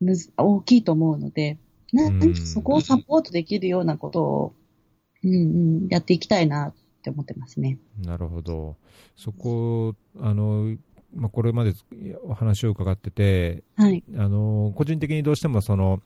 [0.00, 1.58] むず大きいと思うので、
[1.92, 4.54] なそこをサポートできるようなことを、
[5.24, 5.36] うんう
[5.86, 7.78] ん、やっていきたいなって思ってますね。
[7.98, 8.76] なるほど。
[9.16, 10.76] そこ、あの、
[11.14, 11.74] まあ、これまで
[12.22, 14.02] お話を伺ってて、はい。
[14.16, 16.02] あの、個人的にどうしてもその、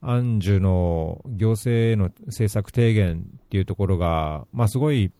[0.00, 5.12] アンジュの行政への政策提言っていうところが、まあ、すごい、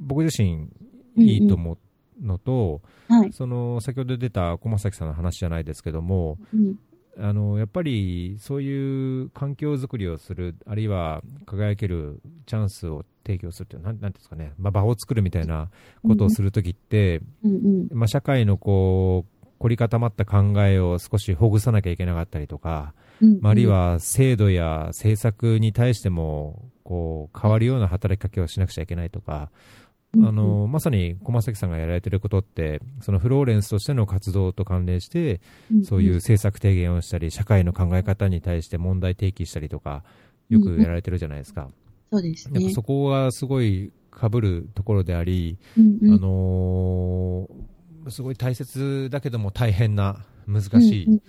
[0.00, 0.68] 僕自身
[1.16, 1.78] いいと思
[2.20, 3.32] うのと、はい。
[3.32, 6.76] その、先ほど出た駒崎さんの話じゃないですけども、うん。
[7.18, 15.68] あのやっぱりそういう環境づくりをする、あるいは輝けるチャンスを提供するという、なんなんていうんですかね、まあ、場を作るみたいな
[16.06, 17.98] ことをするときって、うんうん。
[17.98, 29.81] まあ、社会のこう凝り固まった考えを少しほぐさなきゃいけなかったりとか、うんまああるい、は制度や政策に対してもこう変わるような働きかけをしなくちゃいけないとか、うん
[30.14, 35.40] あのまさに駒崎さんがやられてることって、そのフローレンスとしての活動と関連して、
[35.84, 40.04] そういう政策提言をしたり、社会の考え方に対して問題提起したりとか、
[40.50, 41.70] よくやられてるじゃないですか。
[42.12, 42.70] そうですね。
[42.72, 46.14] そこがすごい被るところであり、うんうん。
[46.14, 47.72] あのー
[48.08, 51.20] すごい大切だけども大変な難しい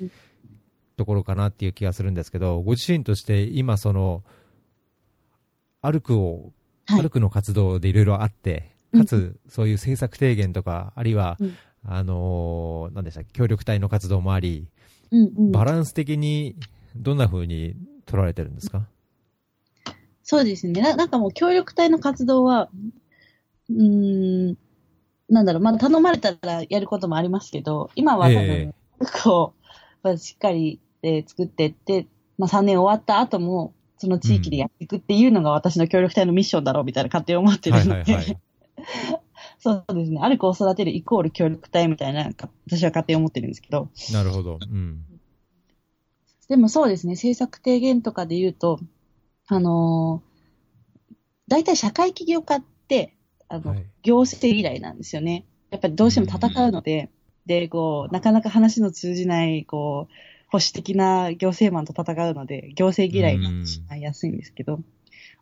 [0.98, 4.24] ところかなっていう気がするんですけど、ご自身として今その、
[5.82, 6.52] 歩くを、
[6.86, 7.02] はい。
[7.02, 11.56] 歩くの活動でいろいろあって、かつそういう政策提言とか、あるいは、うん。
[11.86, 14.68] あのーなんでしたっけ、協力隊の活動もあり、
[15.12, 15.52] うんうん。
[15.52, 16.56] バランス的に
[16.96, 17.76] どんな風に
[18.06, 18.88] 取られてるんですか？
[20.24, 20.82] そうですね。
[20.82, 22.70] ななんかもう協力隊の活動は、
[23.70, 24.58] うーん、
[25.30, 28.74] なんだろう、まあ頼まれたらやることもありますけど、今は多分、え
[29.24, 38.38] こう、まあ、しっかり、えー作ってって、まあ3年終わった後も、その地域でやっていくっていうのが私の協力隊のミッションだろうみたいな勝手に思ってるので、はいはいはい
[39.60, 40.20] そうですね。
[40.22, 44.60] ある子を育てるイコール協力隊みたいな、か私は勝手に思ってるんですけど、なるほど。
[44.62, 45.06] うん。
[46.50, 48.80] でもそうですね、政策提言とかで言うと、
[49.48, 50.34] あのー
[51.50, 53.16] 大体社会起業家って、
[53.48, 55.46] あの、はい行政依頼なんですよね。
[55.72, 57.10] やっぱりどうしても戦うので、
[57.46, 60.14] で、こう、なかなか話の通じない、こう、
[60.50, 64.82] 保守的な行政マンと戦うので、行政嫌いになってしまいやすいんですけど、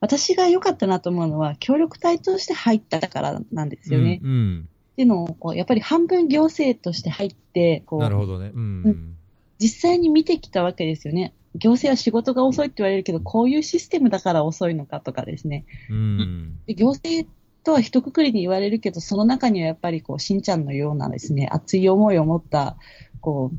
[0.02, 4.20] 私が良かったなと思うのは、協力隊として入ったからなんですよね。
[4.22, 8.52] うんうんっていうのを、こうやっぱり半分行政として入って、こう、なるほどね。
[8.54, 8.84] うん。
[8.84, 9.16] うん
[9.62, 11.36] 実際に見てきたわけですよね。
[11.54, 15.66] 行政は仕事が遅いって言われるけど、こういうシステムだから遅いのかとかですね。
[15.88, 16.60] うん。
[16.66, 17.30] で行政
[17.64, 22.76] とは一括りに言われるけど、その中にはやっぱりこう、しんちゃんのようなですね、熱い思いを持った、
[23.20, 23.58] こう、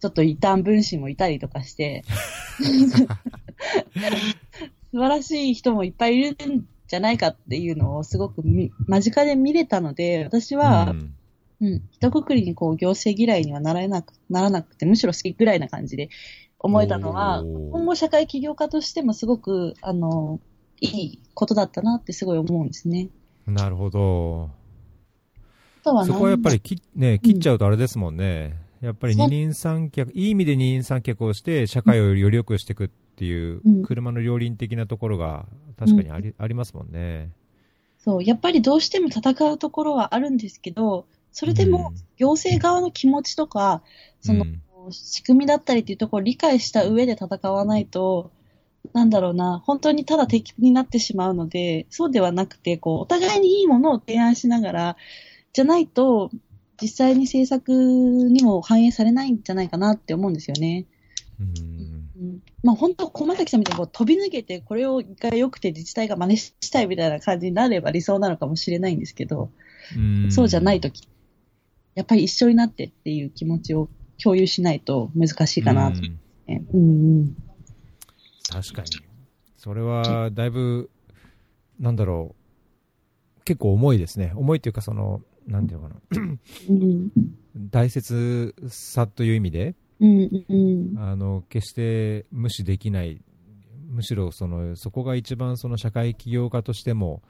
[0.00, 2.02] ちょっと異端分子もいたりとかして、
[4.94, 11.14] 素晴らしい人もいっぱいいるんじゃないかっていうのをすごくみ間近で見れたので、私は、うん
[11.60, 11.82] うん。
[11.90, 16.10] 一括りにこう行政嫌いにはならなくならなくて、むしろ好きぐらいな感じで
[16.60, 20.38] 思えたのは、今後社会起業家としてもすごく、あの、
[20.80, 23.08] いいことだったなってすごい思うんですね。
[23.46, 24.50] なるほど。
[25.82, 28.56] そこはやっぱりきき、ね、切っちゃうとあれですもんね。
[28.80, 35.46] やっぱり二人三脚、いい意味で二人三脚をして、社会をより良くしていくっていううん、車の両輪的なところが
[35.78, 37.30] 確かにあり,、ありますもんね。
[37.98, 42.02] そう、やっぱりどうしても戦うところはあるんですけど、それでもうん。
[42.16, 43.82] 行政側の気持ちとか、
[44.20, 44.60] そのうん。
[44.90, 48.30] 仕組みだったりっていうところを理解した上で戦わないと、
[48.92, 54.96] なんだろうな、本当にただ敵になってしまうので、そうではなくて、こう、お互いにいいものを提案しながら、
[55.52, 56.30] じゃないと、
[56.80, 60.84] 実際に政策にも反映されないんじゃないかなって思うんですよね。
[61.40, 61.73] うんうん、
[62.64, 69.50] まあ本当、駒崎さんみたいにこう飛び抜けて、これをが良くて自治体が真似したいみたいな感じになれば理想なのかもしれないんですけど、
[69.94, 71.06] うんそうじゃないとき、
[71.94, 73.88] やっぱり一緒になってっていう気持ちを
[74.22, 76.64] 共有しないと難しいかなと、うんね。
[76.72, 76.84] うんう
[77.24, 77.36] ん。
[78.48, 78.88] 確かに。
[79.58, 80.90] それは、だいぶ、
[81.78, 82.34] なんだろ
[83.38, 84.32] う、結構重いですね。
[84.36, 86.18] 重いっていうか、その、なんていうのかな、
[86.68, 87.10] うん
[87.70, 93.20] 大切さという意味で、うんうんあの、決して無視できない、
[93.88, 97.22] むしろそのそこが一番その社会起業家としても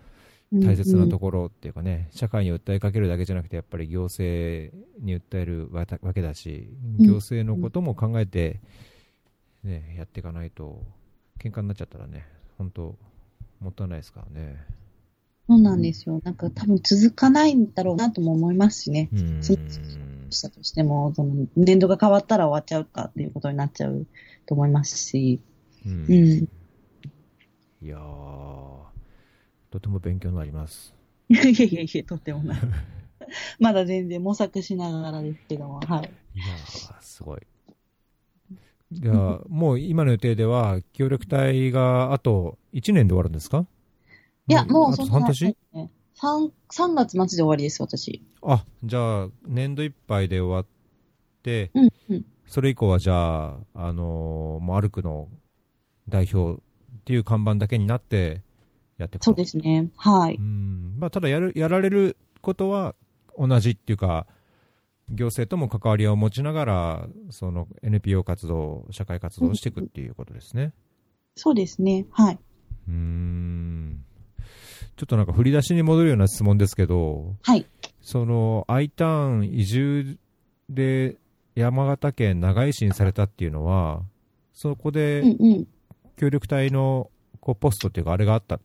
[0.53, 5.85] 大切なところっていうかね、社会に訴えかけるだけじゃなくてやっぱり行政に訴えるわ
[6.15, 8.61] けだし行政のことも考えて、
[9.63, 10.83] ね、やっていかないと
[11.39, 12.97] 喧嘩になっちゃったらね本当
[13.61, 14.57] もったいないですからね。
[15.49, 16.21] そうなんですよ。
[16.25, 19.11] なんか多分続かないんだろうなとも思いますしね。
[19.13, 19.59] その
[20.31, 24.07] したとしても、その年度が変わったら終わっちゃうかっていうことになっちゃう
[24.47, 25.41] と思いますし。
[25.87, 26.07] うん。
[26.07, 26.49] うん、い
[27.83, 28.79] やー、
[29.71, 30.95] とても勉強になります。
[31.29, 32.61] いやいやいや、とってもない。
[33.59, 36.11] まだ全然模索しながらですけども、はい。
[36.35, 37.41] いやー、すごい。
[38.93, 43.67] じゃあ、もう今の予定では、協力隊があと1年で終わるんですか？
[44.47, 45.57] いや、もうそんな、半年？
[46.25, 48.23] 3, 3月末で終わりです、私。
[48.41, 50.67] あ、じゃあ、年度いっぱいで終わっ
[51.43, 55.29] て、うんうん、それ以降はじゃあ、あのー、もうアルクの
[56.09, 56.65] 代表っ
[57.05, 58.43] ていう看板だけになって
[58.97, 59.91] やっていくそうですね。
[59.97, 60.37] はい。
[60.37, 60.95] うん。
[60.99, 62.95] まあ、ただやる、やられることは
[63.39, 64.27] 同じっていうか、
[65.11, 70.73] 行政とも関わりを持ちながら、その NPO 活動、社会活動をしていくっていうことですね。
[71.37, 72.07] そうですね。
[72.11, 72.39] はい。
[72.89, 74.05] うん。
[74.97, 77.67] ちょっとなんか振り出しに戻るような質問ですけど、はい。
[78.01, 80.19] その I ターン移住
[80.69, 81.17] で
[81.55, 84.03] 山形県長井市にされたっていうのは、
[84.53, 85.25] そこで
[86.17, 88.65] 協力隊のこうポストっていうか、あれがあったって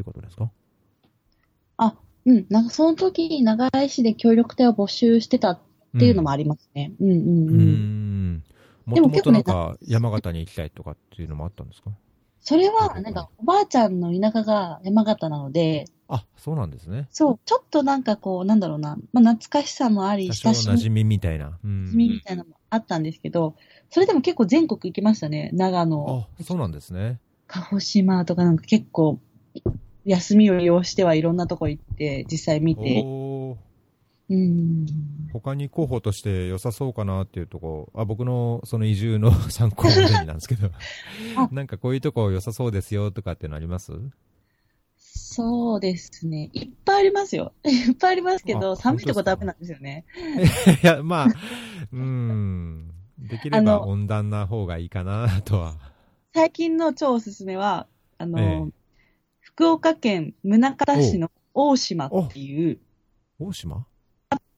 [0.00, 0.50] いうことですか？
[1.76, 1.94] あ、
[2.26, 2.46] うん。
[2.50, 5.60] なんかその時に長井市で協力隊を募集してたっ
[5.98, 6.92] ていうのもありますね。
[7.00, 8.44] うん、うん、うんうん。
[8.84, 11.90] もともとなんか山形に行きたいとかっていうのもあったんですか？
[12.44, 17.08] それは、なんか、おばあちゃんの田舎が山形なので、あ、そうなんですね。
[17.10, 20.74] そう、ちょっとなんかこう、なんだろうな、まあ、懐かしさもあり、親しみ。
[20.74, 21.58] 馴染みみたいな。
[21.64, 23.56] 馴染みみたいなのもあったんですけど、
[23.88, 26.26] それでも結構全国行きましたね、長野。
[26.28, 27.18] あ、そうなんですね。
[27.46, 29.18] 鹿児島とかなんか結構、
[30.04, 33.02] 休みを利用してはいろんなとこ行って、実際見て。
[34.30, 34.86] うん。
[35.32, 40.70] 他に候補として良さそうかなっていうとこあ僕のその移住の 参考になんですけど
[41.52, 43.92] なんかこういうとこ良さそうですよとかってのあります？
[44.96, 46.50] そうですね。
[46.52, 47.52] いっぱいありますよ。
[47.64, 50.04] いっぱいありますけど、寒いとこダメなんですよね。
[50.82, 51.26] いや、まあ、
[51.92, 52.90] うん。
[53.18, 55.76] できれば温暖な方がいいかなとは。
[56.34, 57.86] 最近の超おすすめは、
[58.18, 58.72] あの、ええ、
[59.40, 62.78] 福岡県宗像市の大島っていう。
[63.38, 63.86] 大島？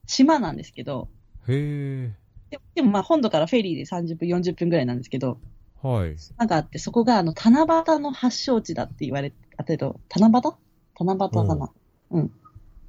[0.07, 1.09] 島なんですけど。
[1.47, 2.11] へ
[2.49, 5.39] ででもまあ本土からフェリーで30分、40分ぐらいなんですけど。
[5.83, 6.17] はい。
[6.17, 10.55] 島があって、そこがあの、七夕の発祥地だって言われて、あ、けど、七夕？
[10.99, 11.71] 七夕かな
[12.11, 12.31] うん。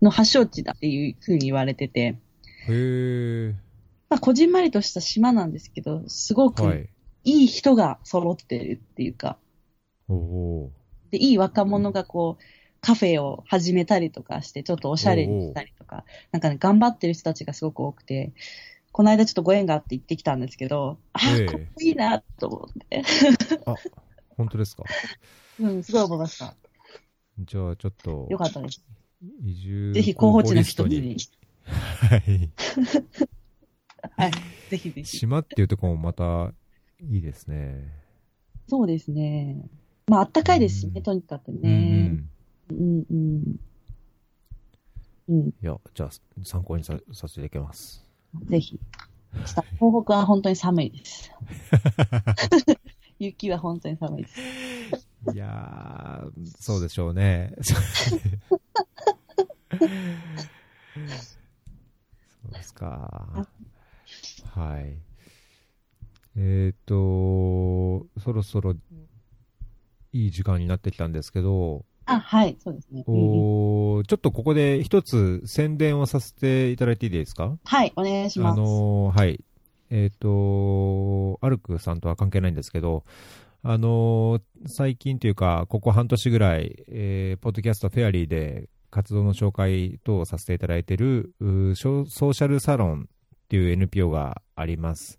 [0.00, 2.18] の発祥地だっていうふうに言われてて。
[2.68, 3.54] へえ。
[4.08, 6.88] まあ、こじんまりとした島なんですけど、すごく
[7.24, 9.36] いい人が揃ってるっていうか。
[10.08, 10.16] は
[11.08, 12.42] い、で、いい若者がこう、
[12.80, 18.32] カフェを始めたりとかして、ちょっとおしゃれにしたりとか、なんかね、頑張ってる人たちがすごく多くて、
[18.92, 23.02] この間ちょっとご縁があって行ってきたんですけど、あ、えここいいなと思って。
[23.66, 23.74] あ、
[24.36, 24.84] 本当ですか？
[25.60, 26.54] うん、すごい思いました。
[27.40, 28.26] じゃあちょっと。
[28.30, 28.84] よかったです。
[29.44, 31.16] 移住ぜひ候補地の人に。
[31.64, 32.50] はい。
[34.16, 34.32] はい。
[34.70, 35.16] ぜひぜひ。
[35.18, 36.52] 島っていうとこもまた
[37.00, 37.92] いいですね。
[38.68, 39.56] そうですね。
[40.06, 41.58] まあ、あったかいですしね、とにかくね。
[41.62, 42.30] うん
[42.70, 43.60] うんうん。
[45.28, 45.48] うん。
[45.48, 46.10] いや、じゃあ、
[46.44, 48.04] 参考にささせていただきます。
[48.44, 48.78] ぜひ。
[49.32, 51.32] 東北は本当に寒いです。
[53.18, 54.40] 雪は本当に寒いです。
[55.34, 57.54] いやー、そうでしょうね。
[57.58, 57.74] そ
[62.48, 63.46] うですか。
[64.54, 64.96] はい。
[66.36, 68.74] えっ、ー、と、そろそろ
[70.12, 73.04] いい時間になってきたんですけど、あ、はい、そうですね。
[73.06, 77.56] おちょっとここで一つ宣伝をさせていただいていいですか？
[77.64, 78.58] はい、お願いします。
[78.58, 79.44] あのー、はい。
[79.90, 83.04] えっ、ー、と、アルクさんとは関係ないんですけど、
[83.62, 93.04] あのー、最近というか、ここ半年ぐらい、えー、ポッドキャストフェアリーで活動の紹介等をさせていただいている、ソーシャルサロンっ
[93.48, 95.18] ていう NPO があります。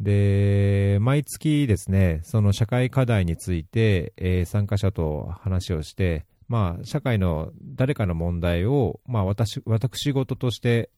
[0.00, 10.90] で、毎月ですね、その社会課題について、えー、参加者と話をして、まあ、社会の誰かの問題を、まあ、私、私事として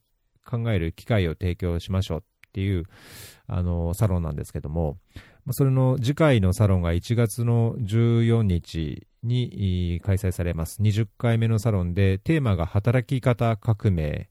[0.47, 2.23] 考える機会を提供しましょうっ
[2.53, 2.85] ていう、
[3.47, 4.99] あの、サロンなんですけども、
[5.53, 10.81] それの次回のサロンが1月の14日に開催されます。
[10.83, 14.29] 20回目のサロンで、テーマが働き方革命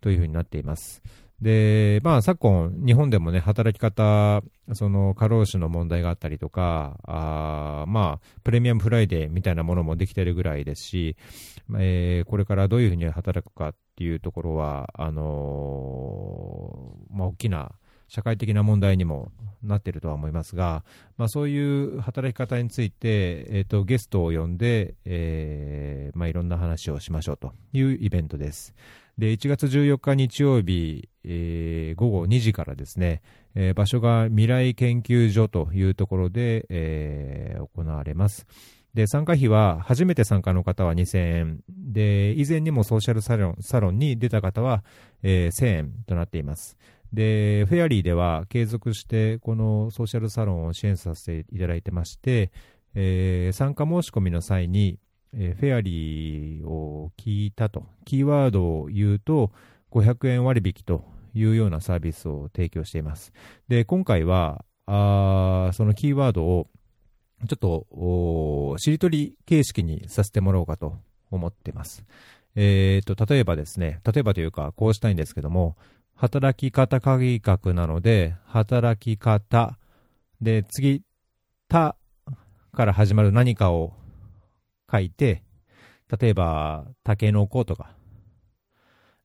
[0.00, 1.02] というふうになっています。
[1.40, 11.16] で、まあ、昨今、日本でもね、働き方、その、過労死の問題があったりとか、あまあ、プレミアムフライデーみたいなものもできてるぐらいですし、
[11.78, 17.72] えー、これからどういうふうに働くかっていうところは、あのー、まあ、大きな
[18.08, 19.30] 社会的な問題にも
[19.62, 20.82] なっているとは思いますが、
[21.18, 28.74] まあ、そういう働き方について、えーと、ゲストを呼んで、えーまあ、いろんな話をしましょうというイベントです。
[29.18, 33.20] で、1月14日日曜日、えー、午後2時からですね、
[33.56, 38.46] えー、場所が未来研究所というところで、えー、行われます。
[38.94, 41.60] で、参加費は、初めて参加の方は2000円。
[41.68, 44.84] で、以前にもソーシャルサロンサロンに出た方は、
[45.22, 46.76] えー、1000円となっています。
[47.12, 52.52] で、フェアリーでは継続してこのソーシャルサロンを支援させていただいてまして、
[52.94, 54.98] えー、参加申し込みの際に、
[55.34, 59.52] えー、フェアリーを聞いたと、キーワードを言うと、
[59.90, 61.04] 500円割引と
[61.34, 63.32] いうようなサービスを提供しています。
[63.68, 66.68] で、今回は、あそのキーワードを、
[67.48, 70.98] ちょっと、しりとり形式にさせてもらおうかと
[71.30, 72.04] 思ってます。
[72.54, 75.76] えっ、ー、と、例えばですね、例えばというか、こうしたいんですけども、
[76.14, 79.78] 働き方改革なので、働き方。
[80.40, 81.02] で、次、
[81.68, 81.96] た
[82.72, 83.92] から始まる何かを
[84.90, 85.42] 書いて、
[86.20, 87.94] 例えば、タケノコとか。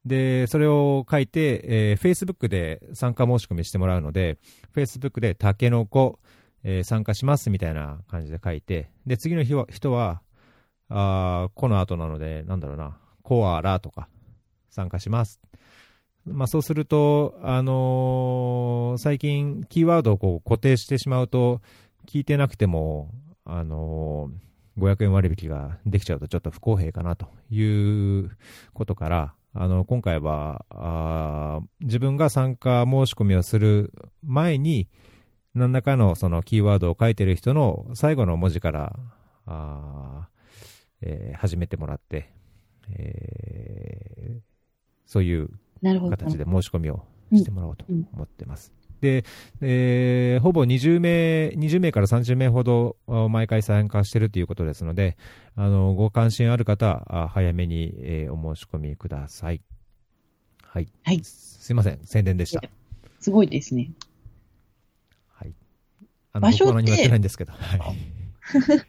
[0.05, 4.37] で、それを書いて、えー、Facebook で参加申し込みしてもらうので、
[4.75, 6.19] Facebook でタケノコ、
[6.63, 10.21] えー、参加しますみたいな感じで書いて、で、次の日は人は、
[10.89, 14.09] あこの後なので、なんだろうな、コアラとか、
[14.69, 15.39] 参加します。
[16.25, 21.61] まあ、そうすると、あのー、最近、キーワードをこう固定してしまうと、
[22.07, 23.11] 聞いてなくても、
[23.45, 27.63] あのー500円割引ができちゃうとちょっと不公平かなとい
[28.19, 28.31] う
[28.73, 33.93] ことから、あの、今回は、あ自分が参加申し込みをする
[34.23, 34.87] 前に、
[35.53, 38.95] 何らかのそのキーワードを書いてる人の最後の文字から、
[39.45, 40.27] あ
[41.01, 42.31] えー、始めてもらって、
[42.89, 44.41] えー、
[45.05, 45.49] そういう
[46.09, 48.73] 形で申し込みをしてもらおうと思ってます。
[49.03, 49.25] で、
[49.59, 52.95] えー、ほぼ20名、20名から30名ほど
[53.29, 55.17] 毎回参加しているということですので、
[55.57, 59.59] あの、ご関心ある方、は早めに、えー、お申し込みください。
[60.61, 60.87] はい。
[61.03, 61.19] はい。
[61.21, 62.61] すいません、宣伝でした。
[63.19, 63.91] すごいですね。
[65.33, 65.53] はい。
[66.31, 67.51] あの、場所ってないんですけど。
[67.51, 67.81] はい。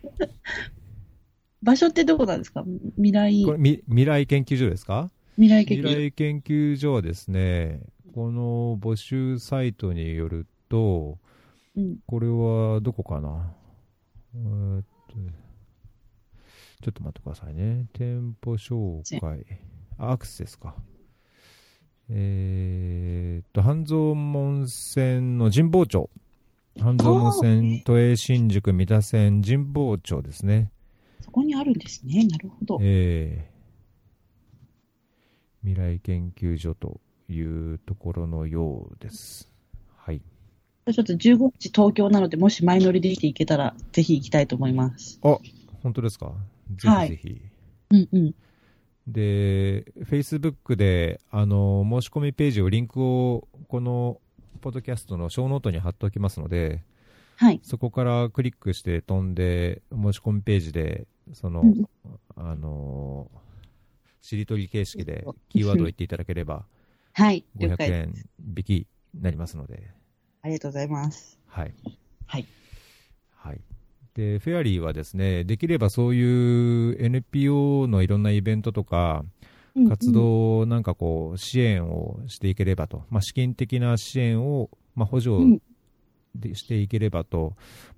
[1.61, 2.65] 場所ってどこなんですか？
[2.97, 3.43] 未来。
[3.45, 5.11] これみ未来研究所ですか？
[5.37, 5.89] 未来研究所。
[5.89, 7.81] 未来研究所はですね、
[8.15, 11.19] この募集サイトによると、
[11.77, 13.53] うん、これはどこかな？
[14.37, 15.17] えー、っと、
[16.81, 17.89] ちょっと待ってくださいね。
[17.93, 19.45] 店舗紹介。
[19.99, 20.77] アクセスか。
[22.09, 26.09] えー、っと、半蔵門線の神保町。
[26.81, 30.71] 半蔵門線、都営新宿三田線神保町ですね。
[31.21, 32.25] そこにあるんですね。
[32.29, 32.79] なるほど。
[32.81, 39.51] えー、未来研究所というところのようです。
[39.97, 40.21] はい。
[40.21, 45.19] ちょっと15日東京なので、もし前乗りできていけたら、ぜひ行きたいと思います。
[45.23, 45.39] あ、
[45.83, 46.33] 本当ですか？
[46.77, 47.29] ぜひぜひ。
[47.29, 48.35] はい、うんうん。
[49.07, 54.21] で、Facebook で、あの、申し込みページを、リンクを、この、
[54.61, 56.83] ポッドキャストのショーノートに貼っておきますので、
[57.37, 57.61] はい。
[57.63, 61.87] そこからクリックして飛んで、申し込みページで、その、うん、
[62.37, 63.31] あの、
[64.23, 66.65] しりとり形式でキーワードを言っていただければ、
[67.15, 67.45] はい。
[67.59, 68.13] 500円
[68.57, 68.71] 引き
[69.15, 69.91] になりますので。
[70.43, 71.39] ありがとうございます。
[71.47, 71.75] はい。
[72.27, 72.47] はい。
[73.31, 73.61] はい。
[74.15, 79.25] で、フェアリーはですね、できればそういう NPO のいろんなイベントとか、
[79.89, 83.05] 活動なんかこう、支援をしていければと。
[83.11, 85.61] まあ、資金的な支援を、まあ、補助
[86.35, 87.55] でしていければと、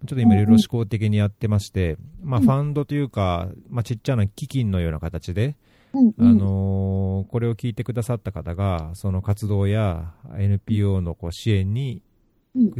[0.06, 5.56] ちょっと今いろいろ思考的にやってまして、まあ、ファンドというか、まあ、ちっちゃな基金のような形で、
[5.92, 12.02] うんうん、あのー、これを聞いてくださった方が、その活動や NPO のこう支援に、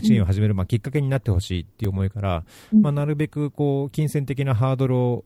[0.03, 5.25] 支援を始める、まあ、きっかけになってほしいっていう思いから、うん、まあ、なるべくこう金銭的なハードルを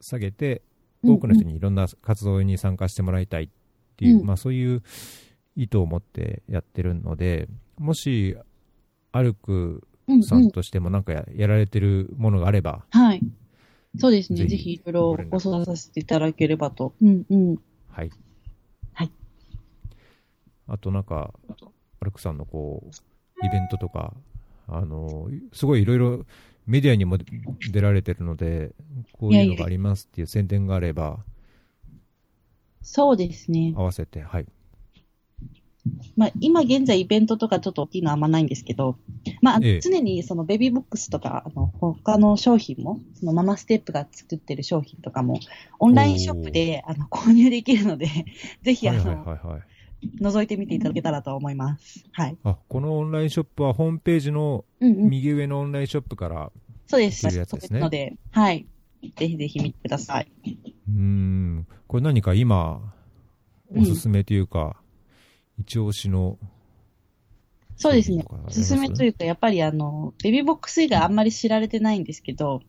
[0.00, 0.62] 下げて、
[1.02, 3.48] 多くの人にいろんな活動に参加してもらいたいっ
[3.96, 4.82] ていう、うん、まあ、そういう
[5.56, 7.48] 意図を持ってやってるので、
[7.78, 8.36] もし、
[9.12, 9.86] 歩く
[10.22, 10.50] さん。
[10.50, 13.22] としてもなんかややられてるものがあれば、はい。
[13.98, 14.46] そうですね。
[14.46, 16.94] ぜひいろいろご相談させていただければと。
[17.00, 17.56] うんうん。
[17.88, 18.10] はい。
[18.92, 19.10] はい。
[20.66, 21.32] あとなんか、
[22.00, 24.12] アルクさんのこう、イベントとか、
[24.66, 26.26] あの、すごいいろいろ
[26.66, 27.18] メディアにも
[27.72, 28.72] 出られてるので、
[29.12, 31.18] こういうのがありますっていう宣伝があれば、
[32.82, 33.72] そうですね。
[33.76, 34.46] 合わせて、はい。
[36.16, 38.96] まあ、今現在イベントとかちょっと大きいのはあんまないんですけど、
[39.42, 45.40] まあ、ええ常にそのベビーボックスとか、あの、他の商品も、そのママステップが作ってる商品とかも、
[45.78, 48.06] オンラインショップで、あの、購入できるので、
[48.62, 49.62] ぜひ、あはいの、はいはいはい。
[50.20, 52.04] 覗いてみていただけたらと思います。
[52.12, 52.36] はい。
[52.44, 54.64] あ、このオンラインショップはホームページの。
[54.80, 56.52] 右上のオンラインショップから、
[56.86, 57.22] そうです。
[57.22, 58.66] ですねので、はい。
[59.16, 60.32] ぜひぜひ見てください。
[60.88, 62.94] うーん、これ何か今、
[63.74, 64.76] おすすめというか、
[65.58, 66.38] 一押しの、
[67.76, 68.24] そうですね。
[68.28, 72.60] おますすすめというか、やっぱりあの、ベビーボックス以外あんまり知られてないんですけど、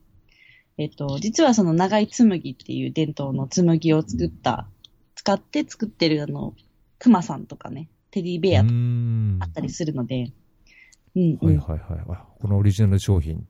[0.78, 4.68] えっと、実はその長い紬っていう伝統の紬を作った、
[5.16, 6.54] 使って作ってるあの、
[7.00, 8.74] クマさんとかね、テディベアとか
[9.42, 10.34] あったりするので、
[11.16, 11.58] うん、うん。
[11.60, 12.00] はいはいはい。
[12.10, 13.42] あ、このオリジナル商品っ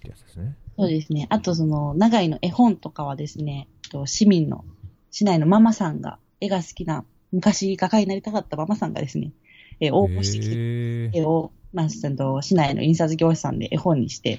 [0.00, 0.56] てやつですね。
[0.76, 1.26] そうですね。
[1.30, 4.64] あとその、長井の絵本とかはですね、えっと市民の、
[5.10, 9.32] 市内のママさんが、絵が好きな、昔画家になりたかったママさんがですね、
[9.80, 14.38] え応募してきて、絵を、まあ、市内の印刷業者さんで絵本にして、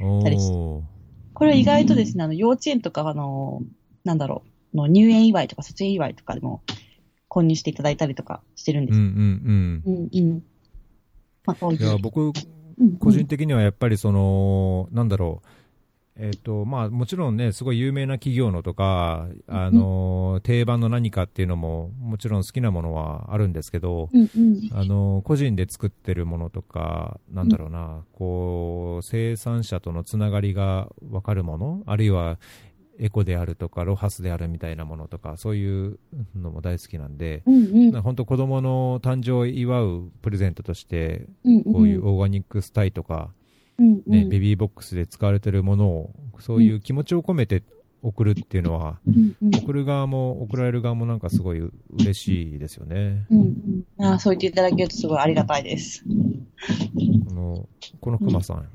[0.00, 0.82] おたりしー
[1.34, 3.60] これは意外とですね、あの、幼稚園とか、あの、
[4.04, 6.62] なんだろう、の入園祝いとか卒園祝いとかでも
[7.28, 8.96] 購入していただいたりとかしてるんです。
[8.96, 10.42] うんうんうん、うん。
[11.44, 11.76] まあ、こううん。
[11.76, 11.82] いう。
[11.82, 15.48] いや、僕、うん個人的にはやっぱりその、なんだろう、
[16.16, 24.70] えっ、と、まあもちろんね、すごい有名な企業のとか、あの、定番の何かっていうのも、もちろん好きなものはあるんですけど、うん、うん。
[24.72, 32.38] あの、個人で作ってるものとか、なんだろうな、こう、生産者とのつながりがわかるもの、あるいは、
[32.98, 35.98] エコであるとか、ロハスであるみたいなものとか、そういう
[36.36, 38.02] のも大好きなんで、うん、うん。
[38.02, 43.30] 本当子供の誕生を祝うプレゼントとして、うん、こういうオーガニックスタイとか、
[43.78, 46.10] うん、ね、うんベビーボックスで使われてるものを、
[46.40, 47.62] そういう気持ちを込めて
[48.02, 49.56] 送るっていうのは、うん、うん。
[49.56, 51.60] 送る側も送られる側もなんかすごい
[51.90, 53.26] 嬉しいですよね。
[53.30, 53.40] うん、
[53.98, 54.04] うん。
[54.04, 56.04] ああ、そう言っていただけるとすごいありがたいです。
[57.28, 57.68] この、
[58.00, 58.68] この熊さん。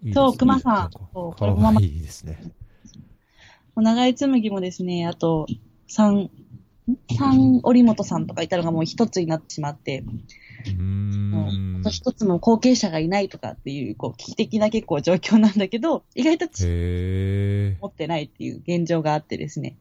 [0.00, 2.40] いいですねそう熊さんかわいいですね。
[3.74, 5.46] 長井紬もですね、あと、
[5.88, 6.30] 三、
[7.16, 10.04] 三織本さんとかいたのがもう一つになってしまって、
[10.76, 11.90] うんうあと。
[11.90, 16.46] 一つも後継者がいないとかっていう、こう、危機的な結構状況なんだけど、意外と。
[16.46, 19.76] 持ってないっていう現状があってですね。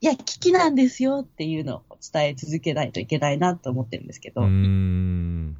[0.00, 4.42] いや、危機なんですよっていうのを伝え続けないといけないなと思ってるんですけど。
[4.42, 5.56] うーん。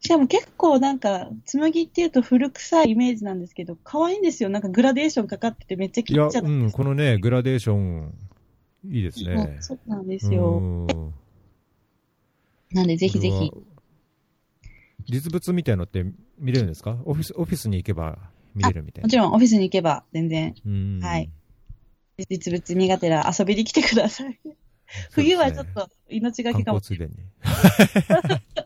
[0.00, 4.48] しかも結構なんか、紬っていうと古臭いイメージなんですけど、可愛いんですよ。
[4.48, 8.12] なんかグラデーションかかっててめっちゃいや、キッチャうん、このね、グラデーション、
[8.90, 9.58] いいですね。
[9.60, 11.12] そうなんですよ。
[12.72, 13.50] うんなんでぜひぜひ
[15.08, 16.04] 実物みたいのって
[16.38, 16.98] 見れるんですか？
[17.04, 18.18] オフィス、オフィスに行けば
[18.54, 19.06] 見れるみたいな。
[19.06, 21.30] もちろんオフィスに行けば全然うんはい。
[22.30, 24.38] 実物苦手な遊びに来てください。
[25.10, 26.80] 冬はちょっと命がけかも。
[26.80, 27.14] 観光ついでに。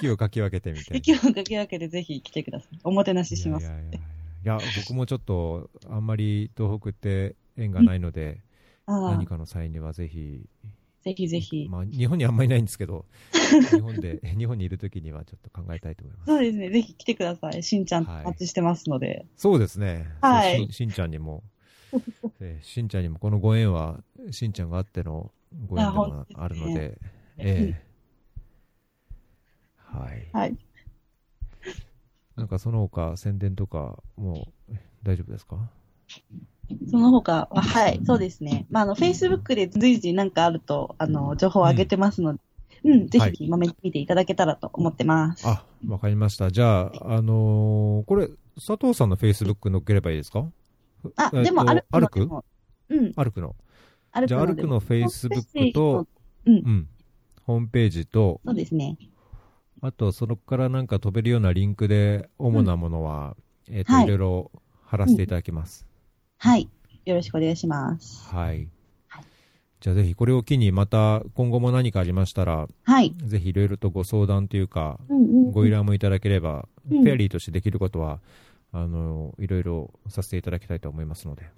[0.00, 0.96] 雪をかき分けてみたいな。
[0.96, 2.78] 雪をかき分けてぜひ来てください。
[2.84, 3.66] おもてなしします。
[3.66, 4.00] いやいやいやい
[4.44, 8.40] や、僕もちょっと、あんまり東北って縁がないので、
[8.86, 10.68] あ何かの際にはぜひ、あ、
[11.08, 11.66] ぜひぜひ。
[11.70, 13.06] まあ、日本にあんまりいないんですけど、
[13.72, 16.26] 日本で、日本にいるときにはちょっと考えたいと思います。
[16.26, 16.70] そうですね。
[16.70, 17.62] ぜひ来てください。
[17.62, 19.24] しんちゃんはいお待ちしてますので。
[19.36, 20.06] そうですね。
[20.20, 21.42] はいししんちゃんにも、
[22.40, 25.32] えーしんちゃんにも、このご縁は、しんちゃんがあっての
[25.66, 26.98] ご縁でもあるので、
[27.38, 27.88] ええ
[29.76, 30.28] はい。
[30.32, 30.56] はい。
[32.36, 35.70] なんかその他宣伝とかもう大丈夫ですか？
[36.90, 38.66] その他は、はい、そうですね。
[38.70, 42.40] まあ、あの、Facebook で随時なんかあると、あの、情報を上げてますので、
[42.84, 45.46] うん、ぜはいひ、まめ見ていただけたらと思ってます。
[45.48, 46.50] あ、わかりました。
[46.50, 50.46] じゃあ、あのーこれ、佐藤さんの Facebook 載っければいいですか？
[51.16, 52.44] あ、えっとでも、歩くのでも
[52.90, 53.56] うん、歩くの？
[54.12, 56.06] 歩くじゃあ、歩くの Facebook と、
[56.46, 56.88] うんう、ん、
[57.44, 58.96] ホームページと、そうですね。
[59.80, 63.36] あと、そこからなんか飛べるようなリンクで、主なものは、
[63.70, 64.50] えっ、と、はいいろいろ
[64.84, 65.87] 貼らせていただきます。
[66.38, 66.68] はい。
[67.04, 68.28] よろしくお願いします。
[68.34, 68.68] はい。
[69.08, 69.24] はい
[69.80, 73.14] じゃあ、ぜひこれを機に、また今後も何かありましたら、はい。
[73.16, 75.52] ぜひいろいろとご相談というか、うんうん。
[75.52, 78.18] ご依頼もいただければ、うんフェアリーとしてできることは、
[78.72, 81.48] あの、いろいろさせていただきたいと思いますので、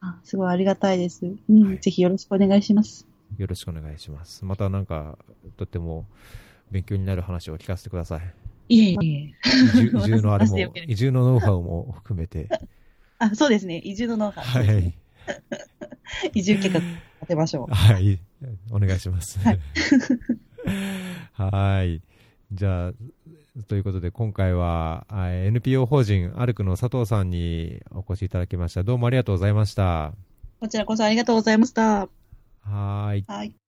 [0.00, 1.24] あすごいありがたいです。
[1.24, 3.06] うん、はいぜひよろしくお願いします。
[3.38, 4.44] よろしくお願いします。
[4.44, 5.16] またなんか、
[5.56, 6.06] とっても
[6.70, 8.34] 勉強になる話を聞かせてください。
[8.68, 9.34] いえいえ。
[9.96, 12.48] 移住のあれも 移住のノウハウも含めて、
[13.22, 13.78] あ、そうですね。
[13.78, 14.64] 移住のノウハウ。
[14.64, 14.94] はい。
[16.34, 16.92] 移住計画立
[17.28, 17.74] てましょう。
[17.74, 18.18] はい。
[18.70, 19.38] お願いします。
[19.38, 19.58] はい
[21.32, 22.02] はい。
[22.52, 22.92] じゃあ、
[23.68, 28.82] ということで、今回は、あ NPO 法人アルクの佐藤さんにお越しいただきました。
[28.82, 30.12] どうもありがとうございました。
[30.60, 31.82] こちらこそありがとうございました。
[32.02, 33.24] はーい。
[33.26, 33.61] はい。